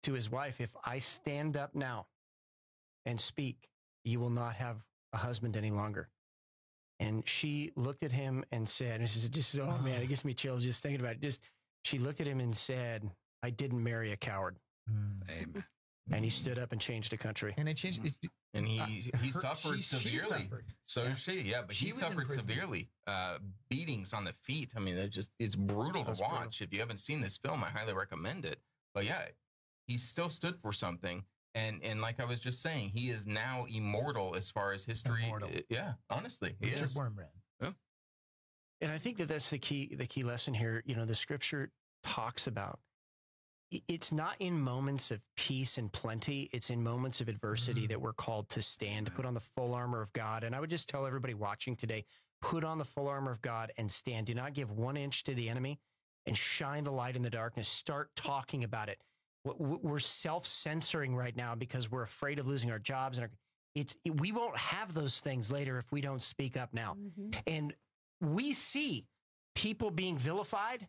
to 0.04 0.14
his 0.14 0.30
wife, 0.30 0.62
"If 0.62 0.76
I 0.86 1.00
stand 1.00 1.58
up 1.58 1.74
now 1.74 2.06
and 3.06 3.20
speak, 3.20 3.68
you 4.04 4.20
will 4.20 4.30
not 4.30 4.54
have 4.56 4.78
a 5.14 5.18
husband 5.18 5.56
any 5.58 5.72
longer." 5.72 6.10
And 7.00 7.28
she 7.28 7.72
looked 7.76 8.04
at 8.04 8.12
him 8.12 8.44
and 8.52 8.68
said, 8.68 8.96
"And 8.96 9.04
"This 9.04 9.16
is 9.16 9.30
just 9.30 9.58
oh 9.60 9.78
man, 9.80 10.02
it 10.02 10.08
gives 10.10 10.24
me 10.26 10.34
chills 10.34 10.64
just 10.64 10.84
thinking 10.84 11.02
about 11.02 11.14
it." 11.14 11.22
Just 11.22 11.42
she 11.84 11.98
looked 12.00 12.22
at 12.22 12.28
him 12.28 12.40
and 12.40 12.56
said, 12.56 13.10
"I 13.44 13.50
didn't 13.50 13.84
marry 13.84 14.12
a 14.12 14.18
coward." 14.18 14.58
Amen. 15.30 15.64
And 16.12 16.24
he 16.24 16.30
stood 16.30 16.60
up 16.60 16.72
and 16.74 16.82
changed 16.82 17.12
the 17.12 17.18
country. 17.18 17.54
And 17.58 17.70
it 17.70 17.78
changed. 17.78 18.04
it- 18.06 18.16
And 18.54 18.68
he 18.68 18.80
uh, 18.82 18.86
he 18.86 19.28
her- 19.28 19.32
suffered 19.32 19.78
she- 19.78 19.82
she 19.98 20.18
severely. 20.18 20.44
suffered. 20.44 20.66
So 20.86 21.04
Yeah. 21.06 21.14
she, 21.14 21.42
yeah, 21.42 21.62
but 21.66 21.76
She 21.76 21.86
he 21.86 21.92
suffered 21.92 22.28
severely. 22.30 22.90
Uh, 23.08 23.38
beatings 23.70 24.14
on 24.14 24.26
the 24.26 24.34
feet. 24.34 24.74
I 24.76 24.80
mean, 24.80 24.98
it 24.98 25.10
just 25.10 25.32
it's 25.40 25.56
brutal 25.56 26.04
That's 26.04 26.20
to 26.20 26.26
brutal. 26.26 26.46
watch. 26.46 26.62
If 26.62 26.74
you 26.74 26.80
haven't 26.82 26.98
seen 26.98 27.22
this 27.22 27.38
film, 27.38 27.64
I 27.64 27.70
highly 27.70 27.94
recommend 27.94 28.44
it. 28.46 28.60
But 28.94 29.06
yeah, 29.06 29.28
he 29.88 29.98
still 29.98 30.30
stood 30.30 30.60
for 30.62 30.74
something. 30.74 31.24
And 31.54 31.84
and 31.84 32.02
like 32.02 32.20
I 32.20 32.26
was 32.26 32.40
just 32.40 32.62
saying, 32.62 32.90
he 32.94 33.10
is 33.10 33.28
now 33.28 33.66
immortal 33.70 34.36
as 34.36 34.50
far 34.50 34.72
as 34.72 34.86
history. 34.86 35.24
Immortal. 35.26 35.50
uh, 35.50 35.62
Yeah, 35.70 35.94
honestly, 36.10 36.56
he 36.62 36.68
Richard 36.68 36.86
is. 36.86 36.98
Wurmbrand. 36.98 37.76
And 38.84 38.92
I 38.92 38.98
think 38.98 39.18
that 39.18 39.28
that's 39.28 39.50
the 39.52 39.60
key 39.60 39.94
the 39.96 40.08
key 40.08 40.24
lesson 40.24 40.54
here, 40.56 40.82
you 40.88 40.96
know, 40.96 41.06
the 41.06 41.14
scripture 41.14 41.72
talks 42.04 42.48
about 42.48 42.80
it's 43.88 44.12
not 44.12 44.36
in 44.40 44.60
moments 44.60 45.12
of 45.12 45.22
peace 45.38 45.78
and 45.78 45.94
plenty, 45.94 46.50
it's 46.52 46.70
in 46.72 46.82
moments 46.84 47.22
of 47.22 47.30
adversity 47.30 47.84
Mhm. 47.86 47.90
that 47.90 48.02
we're 48.02 48.12
called 48.12 48.50
to 48.50 48.62
stand, 48.62 49.06
to 49.06 49.12
put 49.14 49.24
on 49.26 49.34
the 49.34 49.40
full 49.40 49.74
armor 49.76 50.02
of 50.02 50.12
God. 50.14 50.44
And 50.44 50.54
I 50.56 50.60
would 50.60 50.70
just 50.70 50.90
tell 50.90 51.06
everybody 51.06 51.34
watching 51.36 51.76
today, 51.78 52.04
put 52.42 52.64
on 52.66 52.80
the 52.80 52.84
full 52.86 53.08
armor 53.08 53.32
of 53.32 53.42
God 53.42 53.72
and 53.78 53.90
stand. 53.90 54.28
Do 54.28 54.34
not 54.34 54.54
give 54.54 54.72
1 54.72 54.98
inch 54.98 55.24
to 55.24 55.36
the 55.36 55.48
enemy 55.48 55.80
and 56.26 56.36
shine 56.36 56.84
the 56.84 56.92
light 56.92 57.16
in 57.16 57.22
the 57.22 57.30
darkness. 57.30 57.70
Start 57.70 58.14
talking 58.16 58.64
about 58.66 58.90
it. 58.90 59.00
We're 59.44 60.00
self-censoring 60.00 61.16
right 61.16 61.36
now 61.36 61.56
because 61.56 61.90
we're 61.92 62.04
afraid 62.04 62.38
of 62.38 62.46
losing 62.48 62.70
our 62.72 62.78
jobs 62.80 63.18
and 63.18 63.26
our, 63.26 63.32
it's 63.74 63.96
we 64.06 64.32
won't 64.32 64.56
have 64.58 64.94
those 64.94 65.20
things 65.20 65.52
later 65.52 65.78
if 65.78 65.92
we 65.92 66.02
don't 66.02 66.22
speak 66.22 66.58
up 66.58 66.74
now. 66.74 66.96
Mhm. 66.96 67.42
And 67.48 67.76
we 68.20 68.54
see 68.54 69.08
people 69.56 69.90
being 69.90 70.18
vilified. 70.18 70.88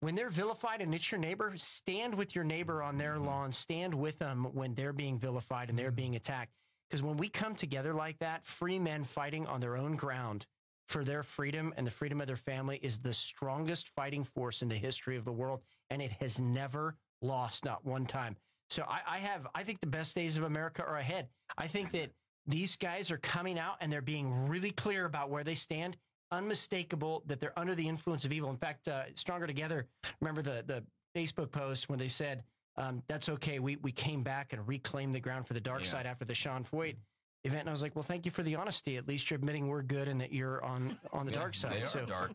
When 0.00 0.14
they're 0.14 0.30
vilified 0.30 0.80
and 0.80 0.94
it's 0.94 1.10
your 1.12 1.20
neighbor, 1.20 1.52
stand 1.56 2.14
with 2.14 2.34
your 2.34 2.44
neighbor 2.44 2.82
on 2.82 2.96
their 2.96 3.18
lawn. 3.18 3.52
Stand 3.52 3.94
with 3.94 4.18
them 4.18 4.44
when 4.54 4.74
they're 4.74 4.92
being 4.94 5.18
vilified 5.18 5.68
and 5.68 5.78
they're 5.78 5.92
Mhm. 5.92 5.96
being 5.96 6.16
attacked. 6.16 6.52
Because 6.88 7.02
when 7.02 7.16
we 7.18 7.28
come 7.28 7.54
together 7.54 7.92
like 7.94 8.18
that, 8.18 8.44
free 8.46 8.78
men 8.78 9.04
fighting 9.04 9.46
on 9.46 9.60
their 9.60 9.76
own 9.76 9.96
ground 9.96 10.46
for 10.88 11.04
their 11.04 11.22
freedom 11.22 11.72
and 11.76 11.86
the 11.86 11.90
freedom 11.90 12.20
of 12.20 12.26
their 12.26 12.36
family 12.36 12.78
is 12.78 12.98
the 12.98 13.12
strongest 13.12 13.88
fighting 13.90 14.24
force 14.24 14.62
in 14.62 14.68
the 14.68 14.76
history 14.76 15.16
of 15.16 15.24
the 15.24 15.32
world, 15.32 15.62
and 15.90 16.02
it 16.02 16.12
has 16.12 16.40
never 16.40 16.96
lost, 17.22 17.64
not 17.64 17.84
one 17.84 18.04
time. 18.06 18.36
So 18.70 18.84
I, 18.88 19.16
I 19.16 19.18
have, 19.18 19.46
I 19.54 19.62
think 19.64 19.80
the 19.80 19.86
best 19.86 20.14
days 20.14 20.36
of 20.36 20.44
America 20.44 20.82
are 20.84 20.96
ahead. 20.98 21.28
I 21.58 21.66
think 21.66 21.92
that 21.92 22.10
these 22.46 22.76
guys 22.76 23.10
are 23.10 23.18
coming 23.18 23.58
out 23.58 23.76
and 23.80 23.92
they're 23.92 24.00
being 24.02 24.48
really 24.48 24.70
clear 24.70 25.04
about 25.04 25.30
where 25.30 25.44
they 25.44 25.54
stand, 25.54 25.96
unmistakable 26.30 27.22
that 27.26 27.40
they're 27.40 27.56
under 27.58 27.74
the 27.74 27.86
influence 27.86 28.24
of 28.24 28.32
evil. 28.32 28.50
In 28.50 28.56
fact, 28.56 28.88
uh, 28.88 29.04
Stronger 29.14 29.46
Together, 29.46 29.86
remember 30.20 30.42
the 30.42 30.64
the 30.66 30.82
Facebook 31.16 31.50
post 31.50 31.88
when 31.88 31.98
they 31.98 32.08
said 32.08 32.42
um, 32.76 33.02
that's 33.08 33.28
okay. 33.28 33.58
We 33.58 33.76
we 33.76 33.92
came 33.92 34.22
back 34.22 34.52
and 34.52 34.66
reclaimed 34.66 35.12
the 35.14 35.20
ground 35.20 35.46
for 35.46 35.54
the 35.54 35.60
dark 35.60 35.82
Yeah. 35.82 35.88
side 35.90 36.06
after 36.06 36.24
the 36.24 36.34
Sean 36.34 36.64
Feucht 36.64 36.96
event. 37.44 37.60
And 37.60 37.68
I 37.68 37.72
was 37.72 37.82
like, 37.82 37.94
well, 37.94 38.02
thank 38.02 38.24
you 38.24 38.30
for 38.30 38.42
the 38.42 38.56
honesty. 38.56 38.96
At 38.96 39.06
least 39.06 39.30
you're 39.30 39.36
admitting 39.36 39.68
we're 39.68 39.82
good 39.82 40.08
and 40.08 40.20
that 40.20 40.32
you're 40.32 40.64
on 40.64 40.98
on 41.12 41.26
the 41.26 41.32
Yeah, 41.32 41.38
dark 41.38 41.54
side. 41.54 41.86
So 41.86 42.06
dark. 42.06 42.32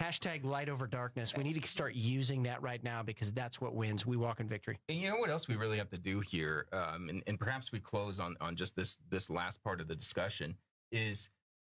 Hashtag 0.00 0.44
light 0.44 0.68
over 0.68 0.86
darkness. 0.86 1.34
We 1.36 1.42
need 1.42 1.60
to 1.60 1.66
start 1.66 1.94
using 1.94 2.42
that 2.44 2.62
right 2.62 2.82
now 2.82 3.02
because 3.02 3.32
that's 3.32 3.60
what 3.60 3.74
wins. 3.74 4.06
We 4.06 4.16
walk 4.16 4.40
in 4.40 4.48
victory. 4.48 4.78
And 4.88 4.98
you 4.98 5.08
know 5.08 5.16
what 5.16 5.30
else 5.30 5.48
we 5.48 5.56
really 5.56 5.78
have 5.78 5.90
to 5.90 5.98
do 5.98 6.20
here, 6.20 6.66
um, 6.72 7.08
and, 7.08 7.22
and 7.26 7.38
perhaps 7.38 7.72
we 7.72 7.80
close 7.80 8.20
on 8.20 8.36
on 8.40 8.56
just 8.56 8.76
this 8.76 9.00
this 9.10 9.30
last 9.30 9.62
part 9.62 9.80
of 9.80 9.88
the 9.88 9.96
discussion 9.96 10.54
is 10.92 11.30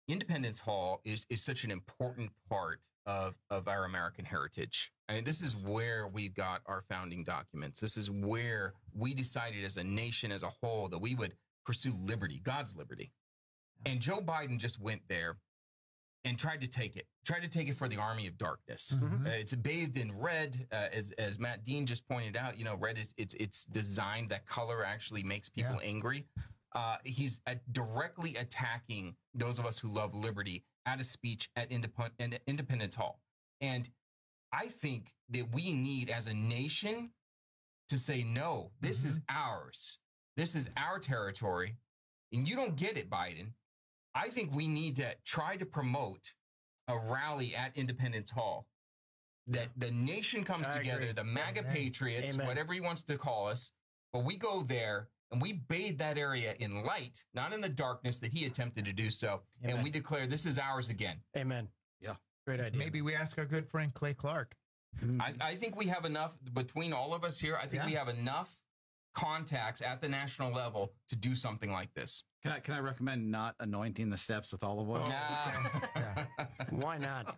Independence 0.08 0.60
Hall 0.60 1.02
is 1.06 1.26
is 1.30 1.44
such 1.44 1.64
an 1.64 1.72
important 1.72 2.32
part 2.50 2.80
of 3.06 3.36
of 3.50 3.68
our 3.68 3.86
American 3.86 4.26
heritage. 4.26 4.92
I 5.08 5.14
mean, 5.14 5.24
this 5.24 5.42
is 5.42 5.56
where 5.56 6.08
we 6.08 6.30
got 6.30 6.62
our 6.66 6.84
founding 6.90 7.24
documents. 7.24 7.80
This 7.80 7.98
is 7.98 8.12
where 8.12 8.74
we 8.94 9.14
decided 9.14 9.64
as 9.64 9.78
a 9.78 9.84
nation 9.84 10.32
as 10.32 10.44
a 10.44 10.52
whole 10.62 10.88
that 10.90 11.00
we 11.00 11.16
would 11.16 11.34
pursue 11.66 11.98
liberty, 12.06 12.42
God's 12.44 12.76
liberty. 12.76 13.12
And 13.86 14.00
Joe 14.00 14.20
Biden 14.20 14.58
just 14.58 14.80
went 14.80 15.02
there 15.08 15.38
and 16.26 16.38
tried 16.38 16.62
to 16.62 16.68
take 16.68 16.96
it, 16.96 17.08
tried 17.26 17.42
to 17.42 17.48
take 17.48 17.70
it 17.70 17.76
for 17.76 17.88
the 17.88 17.98
army 17.98 18.28
of 18.28 18.38
darkness. 18.38 18.94
Mhm. 18.96 19.26
Uh, 19.26 19.30
it's 19.30 19.54
bathed 19.56 19.98
in 19.98 20.12
red, 20.12 20.68
uh, 20.72 20.90
as 20.92 21.12
as 21.12 21.40
Matt 21.40 21.64
Dean 21.64 21.86
just 21.86 22.08
pointed 22.08 22.36
out. 22.36 22.58
You 22.58 22.66
know, 22.66 22.76
red 22.76 22.98
is 22.98 23.14
it's 23.18 23.34
it's 23.36 23.66
designed 23.66 24.30
that 24.30 24.46
color 24.46 24.84
actually 24.86 25.24
makes 25.24 25.50
people 25.50 25.80
angry. 25.84 26.28
Uh, 26.74 26.98
he's 27.04 27.42
uh, 27.48 27.56
directly 27.72 28.36
attacking 28.36 29.16
those 29.34 29.58
of 29.60 29.66
us 29.66 29.80
who 29.80 29.88
love 29.88 30.14
liberty 30.14 30.64
at 30.86 31.00
a 31.00 31.04
speech 31.04 31.50
at 31.56 31.70
Indep- 31.70 32.40
Independence 32.48 32.96
Hall, 32.96 33.20
and 33.62 33.90
I 34.52 34.68
think 34.68 35.14
that 35.30 35.52
we 35.52 35.74
need, 35.74 36.10
as 36.10 36.28
a 36.28 36.34
nation, 36.34 37.12
to 37.90 37.98
say 37.98 38.24
no. 38.24 38.72
This 38.82 39.04
is 39.04 39.20
ours. 39.30 40.00
This 40.36 40.56
is 40.56 40.70
our 40.78 41.00
territory, 41.00 41.76
and 42.32 42.48
you 42.48 42.56
don't 42.56 42.76
get 42.76 42.98
it, 42.98 43.10
Biden. 43.10 43.54
I 44.20 44.30
think 44.30 44.54
we 44.54 44.68
need 44.68 44.96
to 44.98 45.16
try 45.26 45.56
to 45.58 45.66
promote 45.66 46.34
a 46.88 46.98
rally 46.98 47.56
at 47.56 47.76
Independence 47.78 48.30
Hall 48.30 48.68
that 49.48 49.70
the 49.78 49.92
nation 49.92 50.44
comes 50.44 50.68
I 50.68 50.78
together, 50.78 51.02
agree. 51.02 51.12
the 51.14 51.24
MAGA 51.24 51.62
Amen. 51.62 51.74
patriots, 51.74 52.34
Amen. 52.34 52.48
whatever 52.48 52.74
he 52.74 52.82
wants 52.82 53.04
to 53.04 53.18
call 53.18 53.48
us, 53.48 53.72
but 54.14 54.24
we 54.26 54.36
go 54.36 54.62
there 54.62 55.08
and 55.32 55.42
we 55.42 55.54
bathe 55.54 55.98
that 56.00 56.18
area 56.18 56.56
in 56.60 56.84
light, 56.84 57.24
not 57.34 57.54
in 57.54 57.62
the 57.62 57.70
darkness 57.70 58.18
that 58.18 58.32
he 58.34 58.46
attempted 58.46 58.86
to 58.86 58.94
do 58.94 59.10
so, 59.10 59.42
and 59.64 59.84
we 59.84 59.90
declare 59.92 60.26
this 60.28 60.46
is 60.46 60.58
ours 60.58 60.90
again. 60.90 61.18
Amen. 61.38 61.68
Yeah. 62.02 62.16
Great 62.46 62.60
idea. 62.60 62.78
Maybe 62.80 63.02
we 63.02 63.16
ask 63.16 63.38
our 63.38 63.46
good 63.46 63.68
friend 63.68 63.94
Clay 63.94 64.14
Clark. 64.14 64.56
I, 65.20 65.34
I 65.40 65.56
think 65.56 65.76
we 65.76 65.86
have 65.86 66.04
enough 66.06 66.36
between 66.54 66.94
all 66.94 67.14
of 67.14 67.24
us 67.24 67.40
here. 67.40 67.56
I 67.62 67.68
think 67.68 67.84
Yeah. 67.84 67.86
we 67.86 67.94
have 67.94 68.10
enough 68.10 68.56
contacts 69.20 69.82
at 69.82 70.02
the 70.02 70.08
national 70.08 70.52
level 70.54 70.94
to 71.10 71.16
do 71.16 71.36
something 71.36 71.72
like 71.72 71.94
this. 71.94 72.24
Can 72.42 72.52
I 72.52 72.60
can 72.60 72.74
I 72.74 72.80
recommend 72.80 73.30
not 73.30 73.56
anointing 73.60 74.10
the 74.10 74.18
steps 74.18 74.52
with 74.52 74.64
olive 74.64 74.90
oil? 74.90 75.04
Oh, 75.06 75.10
Nah. 75.10 75.80
okay. 75.98 76.48
Why 76.72 76.98
not? 76.98 77.38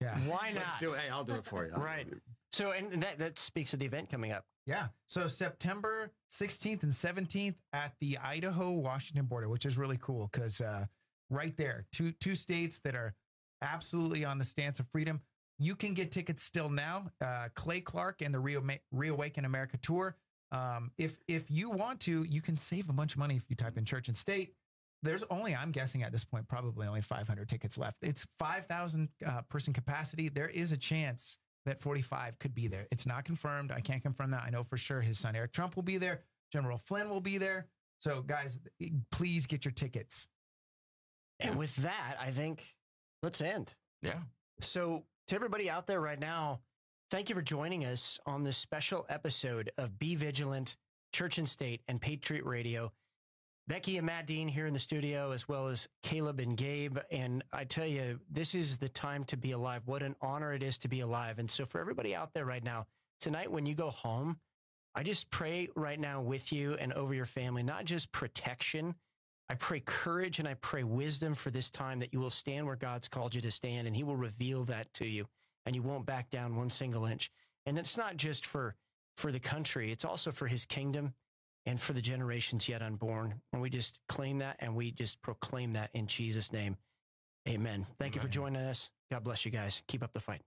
Yeah. 0.00 0.18
Why 0.28 0.52
Let's 0.54 0.66
not? 0.66 0.80
do 0.80 0.92
it. 0.94 1.00
Hey, 1.00 1.08
I'll 1.08 1.24
do 1.24 1.34
it 1.34 1.44
for 1.46 1.66
you. 1.66 1.72
I'll 1.74 1.82
Right. 1.82 2.06
So, 2.52 2.72
and 2.72 3.02
that, 3.02 3.18
that 3.18 3.38
speaks 3.38 3.72
of 3.74 3.80
the 3.80 3.86
event 3.86 4.10
coming 4.10 4.32
up. 4.32 4.44
Yeah. 4.66 4.88
So 5.06 5.28
September 5.28 6.10
16th 6.30 6.82
and 6.82 6.92
17th 6.92 7.54
at 7.72 7.94
the 8.00 8.18
Idaho 8.18 8.72
Washington 8.72 9.26
border, 9.26 9.48
which 9.48 9.64
is 9.66 9.76
really 9.78 9.98
cool 10.00 10.28
because 10.32 10.60
uh, 10.60 10.84
right 11.30 11.56
there, 11.56 11.86
two 11.92 12.12
two 12.20 12.34
states 12.34 12.78
that 12.84 12.94
are 12.94 13.14
absolutely 13.62 14.24
on 14.24 14.38
the 14.38 14.44
stance 14.44 14.78
of 14.78 14.86
freedom. 14.92 15.20
You 15.58 15.74
can 15.74 15.94
get 15.94 16.12
tickets 16.12 16.42
still 16.42 16.68
now. 16.70 17.06
Uh, 17.20 17.48
Clay 17.56 17.80
Clark 17.80 18.22
and 18.22 18.32
the 18.32 18.38
Reawaken 18.92 19.44
America 19.44 19.76
tour. 19.78 20.16
Um, 20.52 20.90
if 20.98 21.16
if 21.28 21.50
you 21.50 21.70
want 21.70 22.00
to, 22.00 22.24
you 22.24 22.40
can 22.40 22.56
save 22.56 22.88
a 22.88 22.92
bunch 22.92 23.12
of 23.12 23.18
money 23.18 23.36
if 23.36 23.44
you 23.48 23.56
type 23.56 23.76
in 23.76 23.84
church 23.84 24.08
and 24.08 24.16
state. 24.16 24.54
There's 25.02 25.22
only, 25.30 25.54
I'm 25.54 25.70
guessing 25.70 26.02
at 26.02 26.10
this 26.10 26.24
point, 26.24 26.48
probably 26.48 26.86
only 26.86 27.00
500 27.00 27.48
tickets 27.48 27.78
left. 27.78 27.98
It's 28.02 28.26
5,000 28.40 29.08
uh, 29.24 29.42
person 29.42 29.72
capacity. 29.72 30.28
There 30.28 30.48
is 30.48 30.72
a 30.72 30.76
chance 30.76 31.36
that 31.66 31.80
45 31.80 32.38
could 32.40 32.54
be 32.54 32.66
there. 32.66 32.86
It's 32.90 33.06
not 33.06 33.24
confirmed. 33.24 33.70
I 33.70 33.80
can't 33.80 34.02
confirm 34.02 34.32
that. 34.32 34.42
I 34.44 34.50
know 34.50 34.64
for 34.64 34.76
sure 34.76 35.00
his 35.00 35.18
son 35.18 35.36
Eric 35.36 35.52
Trump 35.52 35.76
will 35.76 35.84
be 35.84 35.98
there. 35.98 36.22
General 36.52 36.78
Flynn 36.78 37.10
will 37.10 37.20
be 37.20 37.38
there. 37.38 37.66
So, 38.00 38.22
guys, 38.22 38.58
please 39.12 39.46
get 39.46 39.64
your 39.64 39.72
tickets. 39.72 40.26
And 41.40 41.56
with 41.56 41.74
that, 41.76 42.16
I 42.20 42.30
think 42.30 42.64
let's 43.22 43.40
end. 43.40 43.74
Yeah. 44.02 44.18
So, 44.60 45.04
to 45.28 45.34
everybody 45.34 45.68
out 45.68 45.86
there 45.86 46.00
right 46.00 46.18
now, 46.18 46.60
thank 47.10 47.30
you 47.30 47.34
for 47.34 47.42
joining 47.42 47.86
us 47.86 48.18
on 48.26 48.42
this 48.42 48.58
special 48.58 49.06
episode 49.08 49.72
of 49.78 49.98
Be 49.98 50.14
Vigilant, 50.14 50.76
Church 51.12 51.38
and 51.38 51.48
State, 51.48 51.80
and 51.88 52.00
Patriot 52.00 52.44
Radio. 52.44 52.92
Becky 53.66 53.96
and 53.96 54.06
Matt 54.06 54.26
Dean 54.26 54.48
here 54.48 54.66
in 54.66 54.74
the 54.74 54.78
studio, 54.78 55.30
as 55.30 55.48
well 55.48 55.68
as 55.68 55.88
Caleb 56.02 56.38
and 56.40 56.56
Gabe. 56.56 56.98
And 57.10 57.44
I 57.52 57.64
tell 57.64 57.86
you, 57.86 58.20
this 58.30 58.54
is 58.54 58.76
the 58.76 58.88
time 58.90 59.24
to 59.24 59.36
be 59.36 59.52
alive. 59.52 59.82
What 59.86 60.02
an 60.02 60.16
honor 60.20 60.52
it 60.52 60.62
is 60.62 60.76
to 60.78 60.88
be 60.88 61.00
alive. 61.00 61.38
And 61.38 61.50
so, 61.50 61.64
for 61.64 61.80
everybody 61.80 62.14
out 62.14 62.32
there 62.34 62.44
right 62.44 62.64
now, 62.64 62.86
tonight 63.20 63.50
when 63.50 63.64
you 63.64 63.74
go 63.74 63.90
home, 63.90 64.38
I 64.94 65.02
just 65.02 65.30
pray 65.30 65.68
right 65.76 66.00
now 66.00 66.20
with 66.20 66.52
you 66.52 66.74
and 66.74 66.92
over 66.92 67.14
your 67.14 67.26
family, 67.26 67.62
not 67.62 67.84
just 67.84 68.12
protection. 68.12 68.94
I 69.50 69.54
pray 69.54 69.80
courage 69.80 70.40
and 70.40 70.48
I 70.48 70.54
pray 70.54 70.82
wisdom 70.82 71.34
for 71.34 71.50
this 71.50 71.70
time 71.70 72.00
that 72.00 72.12
you 72.12 72.20
will 72.20 72.30
stand 72.30 72.66
where 72.66 72.76
God's 72.76 73.08
called 73.08 73.34
you 73.34 73.40
to 73.42 73.50
stand 73.50 73.86
and 73.86 73.96
He 73.96 74.02
will 74.02 74.16
reveal 74.16 74.64
that 74.64 74.92
to 74.94 75.06
you 75.06 75.26
and 75.68 75.76
you 75.76 75.82
won't 75.82 76.06
back 76.06 76.30
down 76.30 76.56
one 76.56 76.70
single 76.70 77.04
inch. 77.04 77.30
And 77.66 77.78
it's 77.78 77.98
not 77.98 78.16
just 78.16 78.46
for 78.46 78.74
for 79.18 79.30
the 79.30 79.38
country, 79.38 79.92
it's 79.92 80.04
also 80.04 80.32
for 80.32 80.46
His 80.46 80.64
kingdom 80.64 81.12
and 81.66 81.78
for 81.78 81.92
the 81.92 82.00
generations 82.00 82.68
yet 82.68 82.80
unborn. 82.80 83.34
And 83.52 83.60
we 83.60 83.68
just 83.68 84.00
claim 84.08 84.38
that 84.38 84.56
and 84.60 84.74
we 84.74 84.92
just 84.92 85.20
proclaim 85.20 85.72
that 85.72 85.90
in 85.92 86.06
Jesus' 86.06 86.52
name. 86.54 86.78
Amen. 87.46 87.86
Thank 87.98 88.14
you 88.14 88.20
for 88.22 88.28
joining 88.28 88.62
us. 88.62 88.90
God 89.10 89.24
bless 89.24 89.44
you 89.44 89.50
guys. 89.50 89.82
Keep 89.88 90.02
up 90.02 90.14
the 90.14 90.20
fight. 90.20 90.40